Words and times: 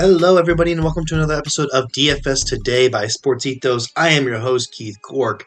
Hello, 0.00 0.36
everybody, 0.36 0.70
and 0.70 0.84
welcome 0.84 1.04
to 1.06 1.16
another 1.16 1.34
episode 1.34 1.68
of 1.70 1.90
DFS 1.90 2.46
Today 2.46 2.86
by 2.86 3.08
Sports 3.08 3.44
Ethos. 3.46 3.88
I 3.96 4.10
am 4.10 4.28
your 4.28 4.38
host, 4.38 4.72
Keith 4.72 4.94
Cork, 5.02 5.44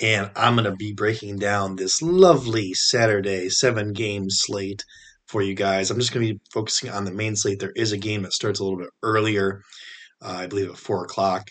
and 0.00 0.30
I'm 0.36 0.54
going 0.54 0.66
to 0.66 0.76
be 0.76 0.92
breaking 0.92 1.40
down 1.40 1.74
this 1.74 2.00
lovely 2.00 2.72
Saturday 2.72 3.48
seven 3.48 3.94
game 3.94 4.30
slate 4.30 4.84
for 5.26 5.42
you 5.42 5.54
guys. 5.54 5.90
I'm 5.90 5.98
just 5.98 6.14
going 6.14 6.24
to 6.24 6.34
be 6.34 6.40
focusing 6.52 6.90
on 6.90 7.04
the 7.04 7.10
main 7.10 7.34
slate. 7.34 7.58
There 7.58 7.72
is 7.74 7.90
a 7.90 7.98
game 7.98 8.22
that 8.22 8.32
starts 8.32 8.60
a 8.60 8.62
little 8.62 8.78
bit 8.78 8.90
earlier, 9.02 9.62
uh, 10.22 10.36
I 10.38 10.46
believe 10.46 10.70
at 10.70 10.78
4 10.78 11.02
o'clock, 11.02 11.48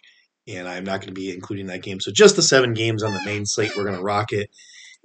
and 0.47 0.65
I'm 0.65 0.85
not 0.85 1.01
going 1.01 1.13
to 1.13 1.21
be 1.21 1.33
including 1.33 1.67
that 1.67 1.83
game. 1.83 1.99
So 1.99 2.13
just 2.13 2.37
the 2.37 2.41
seven 2.41 2.73
games 2.73 3.03
on 3.03 3.13
the 3.13 3.25
main 3.25 3.45
slate. 3.45 3.75
We're 3.75 3.83
going 3.83 3.97
to 3.97 4.01
rock 4.01 4.31
it 4.31 4.49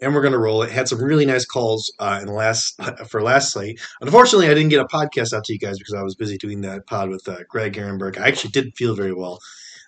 and 0.03 0.15
we're 0.15 0.21
going 0.21 0.33
to 0.33 0.39
roll 0.39 0.63
it. 0.63 0.71
Had 0.71 0.89
some 0.89 1.01
really 1.01 1.25
nice 1.25 1.47
calls 1.47 1.93
uh, 2.01 2.19
in 2.21 2.29
last 2.29 2.79
for 3.09 3.23
last 3.23 3.53
slate. 3.53 3.81
Unfortunately, 4.01 4.49
I 4.49 4.55
didn't 4.55 4.71
get 4.71 4.81
a 4.81 4.87
podcast 4.87 5.33
out 5.33 5.45
to 5.45 5.53
you 5.53 5.59
guys 5.59 5.79
because 5.79 5.95
I 5.95 6.03
was 6.03 6.17
busy 6.17 6.37
doing 6.37 6.61
that 6.63 6.87
pod 6.87 7.09
with 7.09 7.27
uh, 7.29 7.39
Greg 7.49 7.75
Ehrenberg. 7.75 8.19
I 8.19 8.27
actually 8.27 8.51
didn't 8.51 8.73
feel 8.73 8.95
very 8.95 9.15
well 9.15 9.39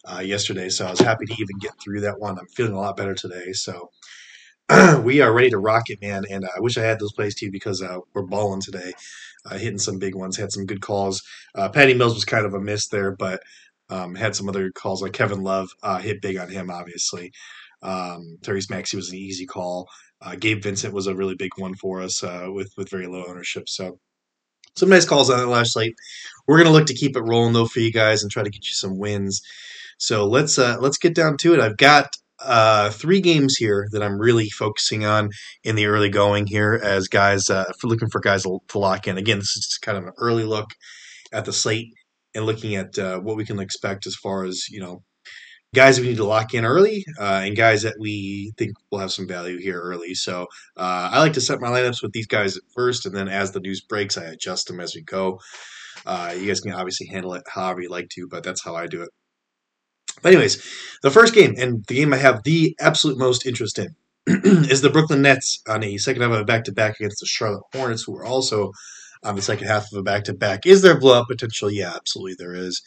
uh, 0.05 0.21
yesterday, 0.21 0.69
so 0.69 0.87
I 0.87 0.91
was 0.91 1.01
happy 1.01 1.27
to 1.27 1.33
even 1.33 1.59
get 1.59 1.73
through 1.83 2.01
that 2.03 2.21
one. 2.21 2.39
I'm 2.39 2.47
feeling 2.47 2.75
a 2.75 2.81
lot 2.81 2.97
better 2.97 3.15
today, 3.15 3.53
so 3.53 3.91
we 5.03 5.21
are 5.21 5.33
ready 5.33 5.51
to 5.51 5.59
rock 5.59 5.91
it, 5.91 6.01
man. 6.01 6.25
And 6.31 6.45
I 6.45 6.61
wish 6.61 6.79
I 6.79 6.83
had 6.83 7.01
those 7.01 7.12
plays 7.12 7.35
too 7.35 7.51
because 7.51 7.83
uh, 7.83 7.99
we're 8.15 8.23
balling 8.23 8.61
today, 8.61 8.93
uh, 9.51 9.59
hitting 9.59 9.78
some 9.78 9.99
big 9.99 10.15
ones, 10.15 10.37
had 10.37 10.53
some 10.53 10.65
good 10.65 10.81
calls. 10.81 11.23
Uh, 11.56 11.69
Patty 11.69 11.93
Mills 11.93 12.15
was 12.15 12.25
kind 12.25 12.47
of 12.47 12.55
a 12.55 12.61
miss 12.61 12.87
there, 12.89 13.11
but 13.11 13.41
um, 13.91 14.15
had 14.15 14.37
some 14.37 14.49
other 14.49 14.71
calls 14.71 15.03
like 15.03 15.12
Kevin 15.12 15.43
Love 15.43 15.71
hit 16.01 16.23
big 16.23 16.37
on 16.37 16.49
him, 16.49 16.71
obviously. 16.71 17.33
Um, 17.83 18.39
Tyrese 18.41 18.71
Maxey 18.71 18.97
was 18.97 19.11
an 19.11 19.19
easy 19.19 19.45
call. 19.45 19.89
Uh, 20.20 20.37
Gabe 20.37 20.62
Vincent 20.62 20.95
was 20.95 21.07
a 21.07 21.15
really 21.15 21.34
big 21.34 21.51
one 21.57 21.75
for 21.75 22.01
us 22.01 22.23
uh, 22.23 22.47
with 22.48 22.73
with 22.77 22.91
very 22.91 23.07
low 23.07 23.25
ownership. 23.29 23.69
So 23.69 23.98
some 24.77 24.89
nice 24.89 25.05
calls 25.05 25.31
on 25.31 25.39
that 25.39 25.47
last 25.48 25.73
slate. 25.73 25.95
We're 26.47 26.59
gonna 26.59 26.71
look 26.71 26.87
to 26.87 26.95
keep 26.95 27.17
it 27.17 27.23
rolling 27.23 27.53
though 27.53 27.67
for 27.67 27.81
you 27.81 27.93
guys 27.93 28.23
and 28.23 28.31
try 28.31 28.43
to 28.43 28.51
get 28.51 28.65
you 28.65 28.75
some 28.75 28.98
wins. 28.98 29.43
So 29.98 30.27
let's 30.27 30.59
uh, 30.59 30.77
let's 30.81 30.98
get 30.98 31.15
down 31.15 31.37
to 31.39 31.55
it. 31.55 31.61
I've 31.61 31.77
got 31.77 32.09
uh, 32.41 32.91
three 32.91 33.21
games 33.21 33.56
here 33.56 33.89
that 33.93 34.03
I'm 34.03 34.19
really 34.19 34.48
focusing 34.51 35.05
on 35.05 35.31
in 35.62 35.77
the 35.77 35.87
early 35.87 36.09
going 36.09 36.47
here 36.47 36.81
as 36.83 37.09
guys 37.09 37.49
uh, 37.49 37.65
for 37.81 37.87
looking 37.87 38.09
for 38.09 38.21
guys 38.21 38.43
to 38.43 38.61
lock 38.75 39.06
in. 39.06 39.19
Again, 39.19 39.39
this 39.39 39.56
is 39.56 39.67
just 39.67 39.83
kind 39.83 39.97
of 39.97 40.05
an 40.05 40.12
early 40.19 40.45
look 40.45 40.71
at 41.33 41.45
the 41.45 41.53
slate 41.53 41.89
and 42.34 42.45
looking 42.45 42.75
at 42.75 42.99
uh, 42.99 43.21
what 43.21 43.37
we 43.37 43.45
can 43.45 43.61
expect 43.61 44.06
as 44.06 44.17
far 44.17 44.45
as 44.45 44.69
you 44.69 44.81
know 44.81 45.03
guys 45.75 46.00
we 46.00 46.08
need 46.08 46.17
to 46.17 46.25
lock 46.25 46.55
in 46.55 46.64
early 46.64 47.05
uh, 47.19 47.42
and 47.44 47.56
guys 47.56 47.83
that 47.83 47.97
we 47.98 48.53
think 48.56 48.72
will 48.91 49.00
have 49.00 49.12
some 49.12 49.28
value 49.28 49.58
here 49.58 49.81
early. 49.81 50.14
So 50.14 50.42
uh, 50.77 51.11
I 51.12 51.19
like 51.19 51.34
to 51.34 51.41
set 51.41 51.61
my 51.61 51.69
lineups 51.69 52.03
with 52.03 52.12
these 52.12 52.27
guys 52.27 52.56
at 52.56 52.62
first, 52.75 53.06
and 53.06 53.14
then 53.14 53.28
as 53.28 53.53
the 53.53 53.61
news 53.61 53.81
breaks, 53.81 54.16
I 54.16 54.25
adjust 54.25 54.69
them 54.69 54.81
as 54.81 54.94
we 54.94 55.03
go. 55.03 55.41
Uh, 56.06 56.34
you 56.39 56.47
guys 56.47 56.61
can 56.61 56.72
obviously 56.72 57.06
handle 57.06 57.34
it 57.34 57.44
however 57.47 57.83
you 57.83 57.89
like 57.89 58.08
to, 58.11 58.27
but 58.28 58.42
that's 58.42 58.64
how 58.64 58.75
I 58.75 58.86
do 58.86 59.03
it. 59.03 59.11
But 60.22 60.33
anyways, 60.33 60.62
the 61.03 61.11
first 61.11 61.34
game 61.34 61.55
and 61.58 61.84
the 61.86 61.94
game 61.94 62.12
I 62.12 62.19
have 62.19 62.44
the 62.44 62.77
absolute 62.81 63.19
most 63.19 63.47
interest 63.47 63.78
in 63.78 63.94
is 64.27 64.81
the 64.81 64.91
Brooklyn 64.91 65.22
Nets 65.22 65.62
on 65.69 65.83
a 65.83 65.98
second 65.98 66.22
half 66.22 66.33
of 66.33 66.41
a 66.41 66.44
back-to-back 66.44 67.00
against 67.00 67.20
the 67.20 67.27
Charlotte 67.27 67.64
Hornets, 67.75 68.05
who 68.05 68.16
are 68.16 68.25
also 68.25 68.72
on 69.22 69.36
the 69.36 69.42
second 69.42 69.66
half 69.66 69.91
of 69.92 69.98
a 69.98 70.03
back-to-back. 70.03 70.66
Is 70.66 70.83
there 70.83 70.98
blow-up 70.98 71.27
potential? 71.28 71.70
Yeah, 71.70 71.92
absolutely 71.94 72.36
there 72.38 72.54
is. 72.54 72.82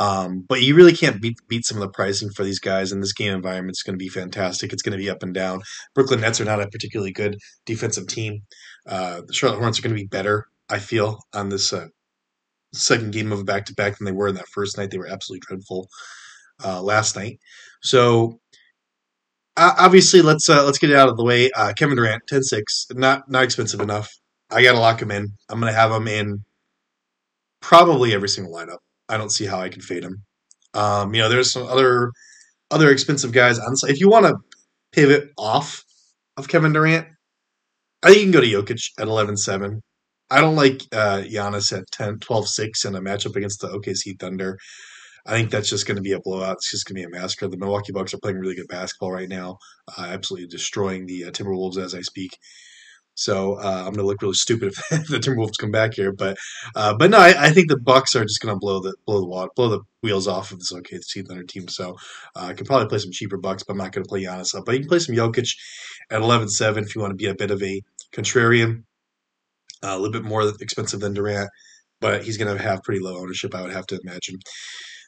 Um, 0.00 0.44
but 0.48 0.62
you 0.62 0.74
really 0.74 0.94
can't 0.94 1.20
beat 1.20 1.36
beat 1.48 1.66
some 1.66 1.76
of 1.76 1.82
the 1.82 1.88
pricing 1.88 2.30
for 2.30 2.44
these 2.44 2.58
guys, 2.58 2.92
and 2.92 3.02
this 3.02 3.12
game 3.12 3.34
environment 3.34 3.76
is 3.76 3.82
going 3.82 3.94
to 3.94 4.02
be 4.02 4.08
fantastic. 4.08 4.72
It's 4.72 4.82
going 4.82 4.92
to 4.92 5.02
be 5.02 5.10
up 5.10 5.22
and 5.22 5.34
down. 5.34 5.60
Brooklyn 5.94 6.20
Nets 6.20 6.40
are 6.40 6.46
not 6.46 6.62
a 6.62 6.68
particularly 6.68 7.12
good 7.12 7.36
defensive 7.66 8.06
team. 8.06 8.42
Uh, 8.86 9.20
the 9.26 9.34
Charlotte 9.34 9.58
Hornets 9.58 9.78
are 9.78 9.82
going 9.82 9.94
to 9.94 10.00
be 10.00 10.06
better, 10.06 10.46
I 10.70 10.78
feel, 10.78 11.18
on 11.34 11.50
this 11.50 11.72
uh, 11.72 11.88
second 12.72 13.12
game 13.12 13.32
of 13.32 13.40
a 13.40 13.44
back 13.44 13.66
to 13.66 13.74
back 13.74 13.98
than 13.98 14.06
they 14.06 14.12
were 14.12 14.28
in 14.28 14.34
that 14.36 14.48
first 14.48 14.78
night. 14.78 14.90
They 14.90 14.98
were 14.98 15.08
absolutely 15.08 15.42
dreadful 15.46 15.88
uh, 16.64 16.82
last 16.82 17.14
night. 17.16 17.38
So 17.82 18.40
obviously, 19.56 20.22
let's 20.22 20.48
uh, 20.48 20.64
let's 20.64 20.78
get 20.78 20.90
it 20.90 20.96
out 20.96 21.08
of 21.08 21.16
the 21.16 21.24
way. 21.24 21.50
Uh, 21.50 21.72
Kevin 21.76 21.96
Durant, 21.96 22.22
10-6, 22.30 22.62
not 22.94 23.30
not 23.30 23.44
expensive 23.44 23.80
enough. 23.80 24.10
I 24.50 24.62
got 24.62 24.72
to 24.72 24.80
lock 24.80 25.00
him 25.00 25.10
in. 25.10 25.28
I'm 25.48 25.60
going 25.60 25.72
to 25.72 25.78
have 25.78 25.92
him 25.92 26.08
in 26.08 26.44
probably 27.60 28.14
every 28.14 28.28
single 28.28 28.54
lineup. 28.54 28.78
I 29.08 29.16
don't 29.16 29.30
see 29.30 29.46
how 29.46 29.60
I 29.60 29.68
can 29.68 29.82
fade 29.82 30.04
him. 30.04 30.22
Um, 30.74 31.14
you 31.14 31.20
know, 31.20 31.28
there's 31.28 31.52
some 31.52 31.66
other 31.66 32.12
other 32.70 32.90
expensive 32.90 33.32
guys 33.32 33.58
on. 33.58 33.74
If 33.84 34.00
you 34.00 34.08
want 34.08 34.26
to 34.26 34.36
pivot 34.92 35.30
off 35.36 35.84
of 36.36 36.48
Kevin 36.48 36.72
Durant, 36.72 37.06
I 38.02 38.08
think 38.08 38.18
you 38.18 38.24
can 38.24 38.32
go 38.32 38.40
to 38.40 38.74
Jokic 38.74 38.82
at 38.98 39.06
11-7. 39.06 39.80
I 40.30 40.40
don't 40.40 40.56
like 40.56 40.82
uh, 40.92 41.22
Giannis 41.24 41.76
at 41.76 41.84
10, 41.92 42.18
12-6 42.20 42.86
in 42.86 42.94
a 42.94 43.00
matchup 43.00 43.36
against 43.36 43.60
the 43.60 43.68
OKC 43.68 44.18
Thunder. 44.18 44.58
I 45.26 45.32
think 45.32 45.50
that's 45.50 45.68
just 45.68 45.86
going 45.86 45.96
to 45.96 46.02
be 46.02 46.12
a 46.12 46.20
blowout. 46.20 46.56
It's 46.56 46.70
just 46.70 46.86
going 46.86 47.00
to 47.00 47.08
be 47.08 47.16
a 47.16 47.20
massacre. 47.20 47.46
The 47.46 47.58
Milwaukee 47.58 47.92
Bucks 47.92 48.12
are 48.12 48.18
playing 48.18 48.38
really 48.38 48.56
good 48.56 48.66
basketball 48.68 49.12
right 49.12 49.28
now, 49.28 49.58
uh, 49.96 50.06
absolutely 50.08 50.48
destroying 50.48 51.06
the 51.06 51.26
uh, 51.26 51.30
Timberwolves 51.30 51.76
as 51.76 51.94
I 51.94 52.00
speak. 52.00 52.36
So 53.14 53.54
uh, 53.54 53.84
I'm 53.86 53.92
going 53.92 53.96
to 53.96 54.06
look 54.06 54.22
really 54.22 54.34
stupid 54.34 54.72
if 54.90 55.08
the 55.08 55.18
Timberwolves 55.18 55.58
come 55.58 55.70
back 55.70 55.94
here, 55.94 56.12
but 56.12 56.36
uh, 56.74 56.94
but 56.94 57.10
no, 57.10 57.18
I, 57.18 57.46
I, 57.46 57.50
think 57.50 57.68
the 57.68 57.78
Bucks 57.78 58.16
are 58.16 58.24
just 58.24 58.40
going 58.40 58.54
to 58.54 58.58
blow 58.58 58.80
the 58.80 58.94
blow 59.06 59.20
the 59.20 59.48
blow 59.54 59.68
the 59.68 59.80
wheels 60.02 60.26
off 60.26 60.50
of 60.50 60.58
this 60.58 60.72
OKC 60.72 61.26
Thunder 61.26 61.44
team. 61.44 61.68
So 61.68 61.96
uh, 62.34 62.46
I 62.46 62.54
can 62.54 62.66
probably 62.66 62.88
play 62.88 62.98
some 62.98 63.12
cheaper 63.12 63.36
Bucks, 63.36 63.62
but 63.62 63.72
I'm 63.72 63.78
not 63.78 63.92
going 63.92 64.04
to 64.04 64.08
play 64.08 64.24
Giannis 64.24 64.54
up. 64.54 64.64
But 64.64 64.72
you 64.72 64.80
can 64.80 64.88
play 64.88 64.98
some 64.98 65.14
Jokic 65.14 65.54
at 66.10 66.22
11-7 66.22 66.82
if 66.82 66.94
you 66.94 67.00
want 67.00 67.12
to 67.12 67.16
be 67.16 67.26
a 67.26 67.34
bit 67.34 67.50
of 67.50 67.62
a 67.62 67.82
contrarian, 68.12 68.84
uh, 69.82 69.88
a 69.88 69.98
little 69.98 70.12
bit 70.12 70.24
more 70.24 70.42
expensive 70.60 71.00
than 71.00 71.14
Durant, 71.14 71.50
but 72.00 72.24
he's 72.24 72.38
going 72.38 72.54
to 72.54 72.62
have 72.62 72.82
pretty 72.82 73.02
low 73.02 73.18
ownership, 73.18 73.54
I 73.54 73.62
would 73.62 73.72
have 73.72 73.86
to 73.88 74.00
imagine. 74.04 74.38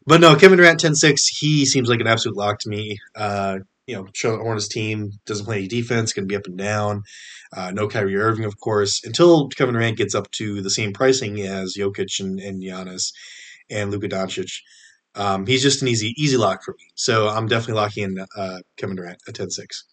But 0.07 0.21
no, 0.21 0.37
Kevin 0.37 0.59
Durant 0.59 0.81
10-6, 0.81 1.21
he 1.39 1.65
seems 1.65 1.89
like 1.89 2.01
an 2.01 2.07
absolute 2.07 2.37
lock 2.37 2.59
to 2.61 2.69
me. 2.69 2.99
You 3.87 3.97
know, 3.97 4.06
Charlotte 4.15 4.43
Hornets 4.43 4.69
team 4.69 5.11
doesn't 5.27 5.45
play 5.45 5.59
any 5.59 5.69
defense, 5.69 6.12
going 6.12 6.27
to 6.27 6.33
be 6.33 6.37
up 6.37 6.47
and 6.47 6.56
down. 6.56 7.03
Uh, 7.55 7.71
no 7.71 7.87
Kyrie 7.89 8.17
Irving, 8.17 8.45
of 8.45 8.59
course, 8.59 9.03
until 9.05 9.49
Kevin 9.49 9.75
Durant 9.75 9.99
gets 9.99 10.15
up 10.15 10.31
to 10.33 10.62
the 10.62 10.71
same 10.71 10.93
pricing 10.93 11.41
as 11.41 11.75
Jokic 11.78 12.19
and, 12.21 12.41
and 12.41 12.62
Giannis 12.62 13.12
and 13.71 13.91
Luka 13.91 14.09
Doncic. 14.09 14.50
Um, 15.15 15.47
he's 15.47 15.62
just 15.62 15.83
an 15.83 15.89
easy 15.89 16.15
easy 16.17 16.37
lock 16.37 16.65
for 16.65 16.75
me. 16.78 16.87
So 16.94 17.28
I'm 17.28 17.47
definitely 17.47 17.81
locking 17.81 18.05
in 18.05 18.27
uh, 18.37 18.59
Kevin 18.77 18.97
Durant 18.97 19.19
at 19.28 19.34
10 19.34 19.50
6. 19.50 19.84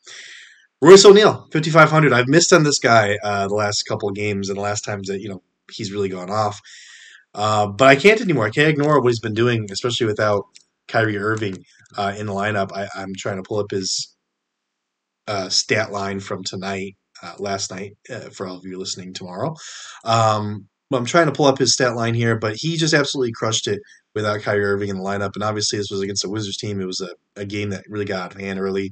Royce 0.81 1.05
O'Neale, 1.05 1.47
5,500. 1.53 2.11
I've 2.11 2.27
missed 2.27 2.51
on 2.51 2.63
this 2.63 2.79
guy 2.79 3.15
uh, 3.23 3.47
the 3.47 3.53
last 3.53 3.83
couple 3.83 4.09
of 4.09 4.15
games 4.15 4.49
and 4.49 4.57
the 4.57 4.63
last 4.63 4.83
times 4.83 5.09
that, 5.09 5.21
you 5.21 5.29
know, 5.29 5.43
he's 5.71 5.91
really 5.91 6.09
gone 6.09 6.31
off. 6.31 6.59
Uh, 7.35 7.67
but 7.67 7.87
I 7.87 7.95
can't 7.95 8.19
anymore. 8.19 8.45
I 8.45 8.49
can't 8.49 8.69
ignore 8.69 8.99
what 8.99 9.09
he's 9.09 9.19
been 9.19 9.35
doing, 9.35 9.67
especially 9.71 10.07
without 10.07 10.45
Kyrie 10.87 11.17
Irving 11.17 11.57
uh, 11.97 12.13
in 12.17 12.25
the 12.25 12.33
lineup. 12.33 12.71
I, 12.73 12.87
am 13.01 13.13
trying 13.17 13.37
to 13.37 13.43
pull 13.47 13.59
up 13.59 13.71
his 13.71 14.15
uh, 15.27 15.49
stat 15.49 15.91
line 15.91 16.19
from 16.19 16.43
tonight, 16.43 16.95
uh, 17.23 17.35
last 17.39 17.71
night, 17.71 17.93
uh, 18.09 18.29
for 18.31 18.47
all 18.47 18.57
of 18.57 18.65
you 18.65 18.77
listening 18.77 19.13
tomorrow. 19.13 19.55
Um, 20.03 20.67
I'm 20.93 21.05
trying 21.05 21.27
to 21.27 21.31
pull 21.31 21.45
up 21.45 21.57
his 21.57 21.73
stat 21.73 21.95
line 21.95 22.13
here, 22.13 22.37
but 22.37 22.55
he 22.55 22.75
just 22.75 22.93
absolutely 22.93 23.31
crushed 23.31 23.67
it 23.67 23.79
without 24.13 24.41
Kyrie 24.41 24.65
Irving 24.65 24.89
in 24.89 24.97
the 24.97 25.03
lineup. 25.03 25.31
And 25.35 25.43
obviously, 25.43 25.79
this 25.79 25.89
was 25.89 26.01
against 26.01 26.23
the 26.23 26.29
Wizards 26.29 26.57
team. 26.57 26.81
It 26.81 26.85
was 26.85 27.01
a, 27.01 27.09
a 27.39 27.45
game 27.45 27.69
that 27.69 27.85
really 27.87 28.05
got 28.05 28.25
out 28.25 28.35
of 28.35 28.41
hand 28.41 28.59
early. 28.59 28.91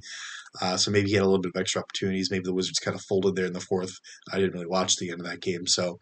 Uh, 0.62 0.78
so 0.78 0.92
maybe 0.92 1.10
he 1.10 1.16
had 1.16 1.24
a 1.24 1.26
little 1.26 1.42
bit 1.42 1.52
of 1.56 1.60
extra 1.60 1.82
opportunities. 1.82 2.32
Maybe 2.32 2.44
the 2.44 2.54
Wizards 2.54 2.80
kind 2.80 2.96
of 2.96 3.02
folded 3.04 3.36
there 3.36 3.46
in 3.46 3.54
the 3.54 3.60
fourth. 3.60 4.00
I 4.32 4.38
didn't 4.38 4.54
really 4.54 4.66
watch 4.66 4.96
the 4.96 5.12
end 5.12 5.22
of 5.22 5.28
that 5.28 5.42
game, 5.42 5.68
so 5.68 6.00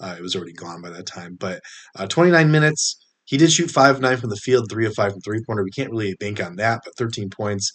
uh, 0.00 0.14
it 0.16 0.22
was 0.22 0.36
already 0.36 0.52
gone 0.52 0.82
by 0.82 0.90
that 0.90 1.06
time. 1.06 1.36
But 1.38 1.60
uh, 1.96 2.06
29 2.06 2.50
minutes, 2.50 3.04
he 3.28 3.36
did 3.36 3.52
shoot 3.52 3.70
five 3.70 3.96
of 3.96 4.00
nine 4.00 4.16
from 4.16 4.30
the 4.30 4.36
field, 4.36 4.70
three 4.70 4.86
of 4.86 4.94
five 4.94 5.12
from 5.12 5.20
three 5.20 5.44
pointer. 5.44 5.62
We 5.62 5.70
can't 5.70 5.90
really 5.90 6.14
bank 6.18 6.42
on 6.42 6.56
that, 6.56 6.80
but 6.82 6.96
13 6.96 7.28
points, 7.28 7.72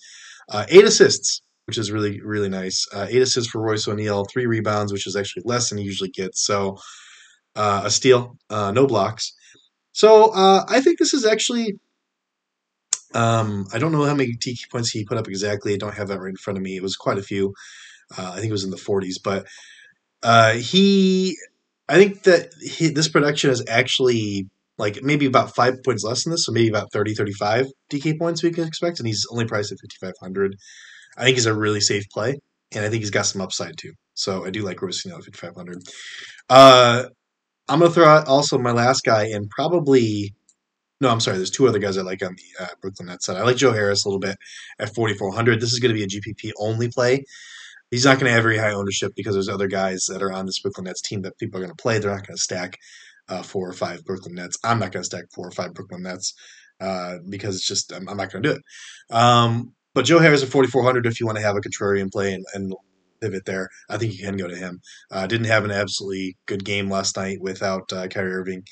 uh, 0.49 0.65
eight 0.67 0.83
assists, 0.83 1.43
which 1.67 1.77
is 1.77 1.91
really 1.91 2.19
really 2.21 2.49
nice. 2.49 2.87
Uh, 2.91 3.05
eight 3.07 3.21
assists 3.21 3.51
for 3.51 3.61
Royce 3.61 3.87
O'Neale, 3.87 4.25
three 4.25 4.47
rebounds, 4.47 4.91
which 4.91 5.05
is 5.05 5.15
actually 5.15 5.43
less 5.45 5.69
than 5.69 5.77
he 5.77 5.83
usually 5.83 6.09
gets. 6.09 6.43
So 6.43 6.79
uh, 7.55 7.83
a 7.85 7.91
steal, 7.91 8.35
uh, 8.49 8.71
no 8.71 8.87
blocks. 8.87 9.31
So 9.91 10.33
uh, 10.33 10.65
I 10.67 10.81
think 10.81 10.97
this 10.97 11.13
is 11.13 11.23
actually. 11.23 11.79
Um, 13.13 13.67
I 13.71 13.77
don't 13.77 13.91
know 13.91 14.05
how 14.05 14.15
many 14.15 14.35
DK 14.35 14.71
points 14.71 14.89
he 14.89 15.05
put 15.05 15.19
up 15.19 15.27
exactly. 15.27 15.75
I 15.75 15.77
don't 15.77 15.93
have 15.93 16.07
that 16.07 16.19
right 16.19 16.31
in 16.31 16.35
front 16.35 16.57
of 16.57 16.63
me. 16.63 16.77
It 16.77 16.81
was 16.81 16.95
quite 16.95 17.19
a 17.19 17.23
few. 17.23 17.53
I 18.17 18.35
think 18.35 18.47
it 18.47 18.51
was 18.51 18.63
in 18.63 18.71
the 18.71 18.77
40s, 18.77 19.17
but 19.23 19.45
he. 20.59 21.37
I 21.87 21.95
think 21.95 22.23
that 22.23 22.53
he, 22.59 22.87
this 22.87 23.09
production 23.09 23.51
is 23.51 23.63
actually 23.67 24.47
like 24.77 25.03
maybe 25.03 25.25
about 25.25 25.55
five 25.55 25.75
points 25.85 26.03
less 26.03 26.23
than 26.23 26.31
this, 26.31 26.45
so 26.45 26.51
maybe 26.51 26.69
about 26.69 26.91
30, 26.91 27.13
35 27.13 27.67
DK 27.91 28.17
points 28.17 28.43
we 28.43 28.51
can 28.51 28.67
expect, 28.67 28.99
and 28.99 29.07
he's 29.07 29.25
only 29.31 29.45
priced 29.45 29.71
at 29.71 29.77
5,500. 29.79 30.55
I 31.17 31.23
think 31.23 31.37
he's 31.37 31.45
a 31.45 31.53
really 31.53 31.81
safe 31.81 32.05
play, 32.11 32.39
and 32.73 32.85
I 32.85 32.89
think 32.89 33.01
he's 33.01 33.11
got 33.11 33.25
some 33.25 33.41
upside 33.41 33.77
too. 33.77 33.93
So 34.15 34.45
I 34.45 34.49
do 34.49 34.63
like 34.63 34.81
Royce 34.81 35.05
at 35.05 35.11
5,500. 35.11 35.77
Uh, 36.49 37.05
I'm 37.67 37.79
going 37.79 37.89
to 37.89 37.95
throw 37.95 38.07
out 38.07 38.27
also 38.27 38.57
my 38.57 38.71
last 38.71 39.03
guy, 39.05 39.25
and 39.25 39.49
probably 39.49 40.33
no, 41.01 41.09
I'm 41.09 41.19
sorry. 41.19 41.35
There's 41.35 41.51
two 41.51 41.67
other 41.67 41.79
guys 41.79 41.97
I 41.97 42.01
like 42.01 42.23
on 42.23 42.33
the 42.33 42.63
uh, 42.63 42.69
Brooklyn 42.81 43.07
Nets 43.07 43.25
side. 43.25 43.35
I 43.35 43.43
like 43.43 43.57
Joe 43.57 43.73
Harris 43.73 44.05
a 44.05 44.07
little 44.07 44.21
bit 44.21 44.37
at 44.79 44.95
4,400. 44.95 45.59
This 45.59 45.73
is 45.73 45.79
going 45.79 45.93
to 45.93 45.99
be 45.99 46.03
a 46.03 46.07
GPP 46.07 46.51
only 46.57 46.87
play. 46.87 47.25
He's 47.91 48.05
not 48.05 48.19
going 48.19 48.29
to 48.29 48.33
have 48.33 48.43
very 48.43 48.57
high 48.57 48.71
ownership 48.71 49.11
because 49.13 49.35
there's 49.35 49.49
other 49.49 49.67
guys 49.67 50.05
that 50.07 50.23
are 50.23 50.31
on 50.31 50.45
this 50.45 50.59
Brooklyn 50.59 50.85
Nets 50.85 51.01
team 51.01 51.21
that 51.23 51.37
people 51.37 51.59
are 51.59 51.63
going 51.63 51.75
to 51.75 51.81
play. 51.81 51.99
They're 51.99 52.09
not 52.09 52.25
going 52.25 52.37
to 52.37 52.41
stack 52.41 52.77
uh, 53.29 53.43
four 53.43 53.69
or 53.69 53.73
five 53.73 54.03
Brooklyn 54.05 54.35
Nets. 54.35 54.57
I'm 54.63 54.79
not 54.79 54.91
going 54.91 55.01
to 55.01 55.05
stack 55.05 55.25
four 55.33 55.47
or 55.47 55.51
five 55.51 55.73
Brooklyn 55.73 56.03
Nets 56.03 56.33
uh, 56.79 57.15
because 57.29 57.55
it's 57.55 57.67
just 57.67 57.91
I'm, 57.93 58.07
I'm 58.09 58.17
not 58.17 58.31
going 58.31 58.43
to 58.43 58.49
do 58.49 58.55
it. 58.55 59.15
Um, 59.15 59.73
but 59.93 60.05
Joe 60.05 60.19
Harris 60.19 60.43
at 60.43 60.49
4,400 60.49 61.05
if 61.05 61.19
you 61.19 61.25
want 61.25 61.37
to 61.37 61.43
have 61.43 61.55
a 61.55 61.61
contrarian 61.61 62.11
play 62.11 62.33
and, 62.33 62.45
and 62.53 62.73
pivot 63.23 63.45
there. 63.45 63.69
I 63.89 63.97
think 63.97 64.13
you 64.13 64.25
can 64.25 64.37
go 64.37 64.47
to 64.47 64.55
him. 64.55 64.81
Uh, 65.11 65.27
didn't 65.27 65.47
have 65.47 65.63
an 65.65 65.71
absolutely 65.71 66.35
good 66.45 66.65
game 66.65 66.89
last 66.89 67.15
night 67.15 67.37
without 67.41 67.91
uh, 67.93 68.07
Kyrie 68.07 68.33
Irving, 68.33 68.63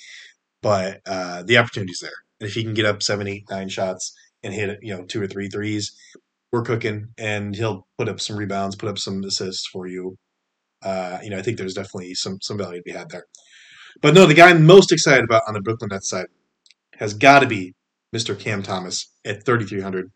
but 0.62 1.00
uh, 1.06 1.44
the 1.44 1.58
opportunity's 1.58 2.00
there. 2.00 2.12
And 2.40 2.50
if 2.50 2.56
he 2.56 2.64
can 2.64 2.74
get 2.74 2.86
up 2.86 3.02
seven, 3.02 3.28
eight, 3.28 3.46
nine 3.50 3.70
shots 3.70 4.14
and 4.44 4.54
hit 4.54 4.80
you 4.82 4.96
know 4.96 5.06
two 5.06 5.22
or 5.22 5.28
three 5.28 5.48
threes, 5.48 5.96
we're 6.52 6.64
cooking. 6.64 7.10
And 7.18 7.56
he'll 7.56 7.88
put 7.98 8.10
up 8.10 8.20
some 8.20 8.36
rebounds, 8.36 8.76
put 8.76 8.90
up 8.90 8.98
some 8.98 9.24
assists 9.24 9.68
for 9.68 9.88
you. 9.88 10.18
Uh, 10.84 11.20
you 11.24 11.30
know, 11.30 11.38
I 11.38 11.44
think 11.44 11.58
there's 11.58 11.76
definitely 11.76 12.16
some 12.16 12.40
some 12.42 12.58
value 12.58 12.80
to 12.80 12.84
be 12.84 12.92
had 12.92 13.10
there. 13.10 13.26
But 14.02 14.14
no, 14.14 14.26
the 14.26 14.34
guy 14.34 14.50
I'm 14.50 14.66
most 14.66 14.92
excited 14.92 15.24
about 15.24 15.44
on 15.48 15.54
the 15.54 15.62
Brooklyn 15.62 15.90
Nets 15.92 16.10
side 16.10 16.28
has 16.98 17.14
got 17.14 17.40
to 17.40 17.48
be 17.48 17.74
Mr. 18.16 18.38
Cam 18.38 18.64
Thomas 18.64 19.12
at 19.26 19.46
3,300. 19.46 20.12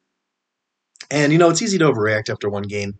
And 1.12 1.31
you 1.31 1.38
know, 1.38 1.50
it's 1.50 1.62
easy 1.62 1.77
to 1.77 1.86
overreact 1.86 2.30
after 2.30 2.50
one 2.50 2.63
game 2.63 2.95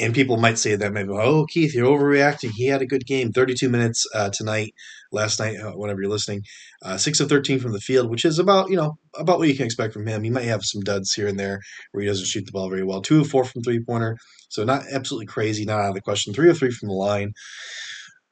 and 0.00 0.14
people 0.14 0.38
might 0.38 0.58
say 0.58 0.76
that 0.76 0.92
maybe, 0.92 1.10
oh, 1.10 1.44
Keith, 1.46 1.74
you're 1.74 1.86
overreacting. 1.86 2.50
He 2.50 2.66
had 2.66 2.80
a 2.80 2.86
good 2.86 3.06
game, 3.06 3.32
32 3.32 3.68
minutes 3.68 4.06
uh, 4.14 4.30
tonight, 4.30 4.72
last 5.12 5.38
night, 5.38 5.58
uh, 5.60 5.72
whenever 5.72 6.00
you're 6.00 6.10
listening. 6.10 6.42
Uh, 6.82 6.96
six 6.96 7.20
of 7.20 7.28
13 7.28 7.60
from 7.60 7.72
the 7.72 7.80
field, 7.80 8.10
which 8.10 8.24
is 8.24 8.38
about 8.38 8.70
you 8.70 8.76
know 8.76 8.94
about 9.16 9.38
what 9.38 9.48
you 9.48 9.54
can 9.54 9.66
expect 9.66 9.92
from 9.92 10.06
him. 10.06 10.24
He 10.24 10.30
might 10.30 10.44
have 10.44 10.64
some 10.64 10.80
duds 10.80 11.12
here 11.12 11.28
and 11.28 11.38
there 11.38 11.60
where 11.92 12.02
he 12.02 12.08
doesn't 12.08 12.26
shoot 12.26 12.46
the 12.46 12.52
ball 12.52 12.70
very 12.70 12.82
well. 12.82 13.02
Two 13.02 13.20
of 13.20 13.28
four 13.28 13.44
from 13.44 13.62
three 13.62 13.84
pointer, 13.84 14.16
so 14.48 14.64
not 14.64 14.84
absolutely 14.90 15.26
crazy, 15.26 15.64
not 15.64 15.80
out 15.80 15.90
of 15.90 15.94
the 15.94 16.00
question. 16.00 16.32
Three 16.32 16.48
of 16.48 16.58
three 16.58 16.70
from 16.70 16.88
the 16.88 16.94
line. 16.94 17.32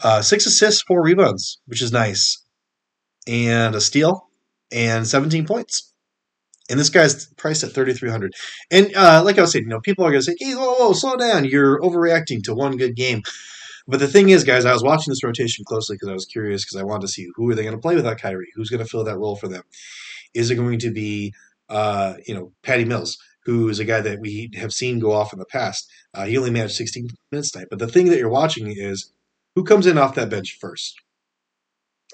Uh, 0.02 0.22
six 0.22 0.46
assists, 0.46 0.82
four 0.82 1.02
rebounds, 1.02 1.60
which 1.66 1.82
is 1.82 1.92
nice, 1.92 2.42
and 3.26 3.74
a 3.74 3.80
steal, 3.80 4.28
and 4.72 5.06
17 5.06 5.46
points. 5.46 5.92
And 6.70 6.78
this 6.78 6.90
guy's 6.90 7.26
priced 7.34 7.64
at 7.64 7.72
3300 7.72 8.34
and 8.70 8.94
uh, 8.94 9.22
like 9.24 9.38
i 9.38 9.40
was 9.40 9.52
saying 9.52 9.64
you 9.64 9.70
know 9.70 9.80
people 9.80 10.04
are 10.04 10.10
going 10.10 10.20
to 10.20 10.24
say 10.24 10.36
hey 10.38 10.52
whoa, 10.52 10.74
whoa 10.74 10.92
slow 10.92 11.16
down. 11.16 11.46
You're 11.46 11.80
overreacting 11.80 12.42
to 12.44 12.54
one 12.54 12.76
good 12.76 12.94
game. 12.94 13.22
But 13.86 14.00
the 14.00 14.06
thing 14.06 14.28
is 14.28 14.44
guys 14.44 14.66
i 14.66 14.72
was 14.74 14.82
watching 14.82 15.10
this 15.10 15.24
rotation 15.24 15.64
closely 15.66 15.94
because 15.94 16.10
i 16.10 16.12
was 16.12 16.26
curious 16.26 16.64
because 16.64 16.78
i 16.78 16.84
wanted 16.84 17.06
to 17.06 17.08
see 17.08 17.26
who 17.34 17.50
are 17.50 17.54
they 17.54 17.62
going 17.62 17.74
to 17.74 17.80
play 17.80 17.94
without 17.94 18.20
Kyrie? 18.20 18.52
Who's 18.54 18.68
going 18.68 18.84
to 18.84 18.90
fill 18.90 19.04
that 19.04 19.16
role 19.16 19.34
for 19.34 19.48
them? 19.48 19.62
Is 20.34 20.50
it 20.50 20.56
going 20.56 20.78
to 20.80 20.90
be 20.90 21.32
uh, 21.70 22.16
you 22.26 22.34
know 22.34 22.52
patty 22.62 22.84
mills 22.84 23.16
who 23.44 23.70
is 23.70 23.78
a 23.78 23.84
guy 23.86 24.02
that 24.02 24.20
we 24.20 24.50
have 24.56 24.74
seen 24.74 24.98
go 24.98 25.12
off 25.12 25.32
in 25.32 25.38
the 25.38 25.46
past? 25.46 25.90
Uh, 26.12 26.26
he 26.26 26.36
only 26.36 26.50
managed 26.50 26.74
16 26.74 27.08
minutes 27.32 27.50
tonight. 27.50 27.68
But 27.70 27.78
the 27.78 27.88
thing 27.88 28.06
that 28.10 28.18
you're 28.18 28.28
watching 28.28 28.70
is 28.70 29.10
who 29.58 29.64
comes 29.64 29.88
in 29.88 29.98
off 29.98 30.14
that 30.14 30.30
bench 30.30 30.56
first 30.60 30.94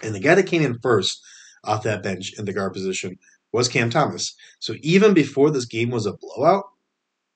and 0.02 0.14
the 0.14 0.20
guy 0.20 0.34
that 0.34 0.46
came 0.46 0.62
in 0.62 0.78
first 0.78 1.22
off 1.62 1.82
that 1.82 2.02
bench 2.02 2.32
in 2.38 2.46
the 2.46 2.54
guard 2.54 2.72
position 2.72 3.18
was 3.52 3.68
Cam 3.68 3.90
Thomas. 3.90 4.34
So 4.60 4.76
even 4.80 5.12
before 5.12 5.50
this 5.50 5.66
game 5.66 5.90
was 5.90 6.06
a 6.06 6.14
blowout, 6.14 6.64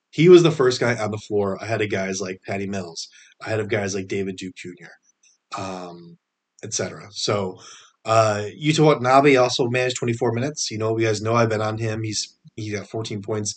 he 0.09 0.31
was 0.31 0.43
the 0.43 0.51
first 0.51 0.81
guy 0.81 0.97
on 0.97 1.11
the 1.11 1.19
floor 1.19 1.57
ahead 1.57 1.83
of 1.83 1.91
guys 1.91 2.23
like 2.23 2.41
Patty 2.43 2.67
Mills, 2.67 3.11
ahead 3.43 3.61
of 3.61 3.69
guys 3.69 3.95
like 3.95 4.09
David 4.09 4.37
Duke 4.37 4.55
Jr., 4.57 5.61
um, 5.61 6.17
etc. 6.65 7.09
So 7.11 7.59
uh, 8.07 8.45
Yuta 8.59 8.87
Watanabe 8.87 9.37
also 9.37 9.69
managed 9.69 9.99
24 9.99 10.33
minutes. 10.33 10.71
You 10.71 10.79
know, 10.79 10.97
you 10.97 11.07
guys 11.07 11.21
know 11.21 11.35
I've 11.35 11.51
been 11.51 11.61
on 11.61 11.77
him. 11.77 12.03
He's 12.03 12.35
he 12.57 12.73
got 12.73 12.89
14 12.89 13.21
points 13.21 13.55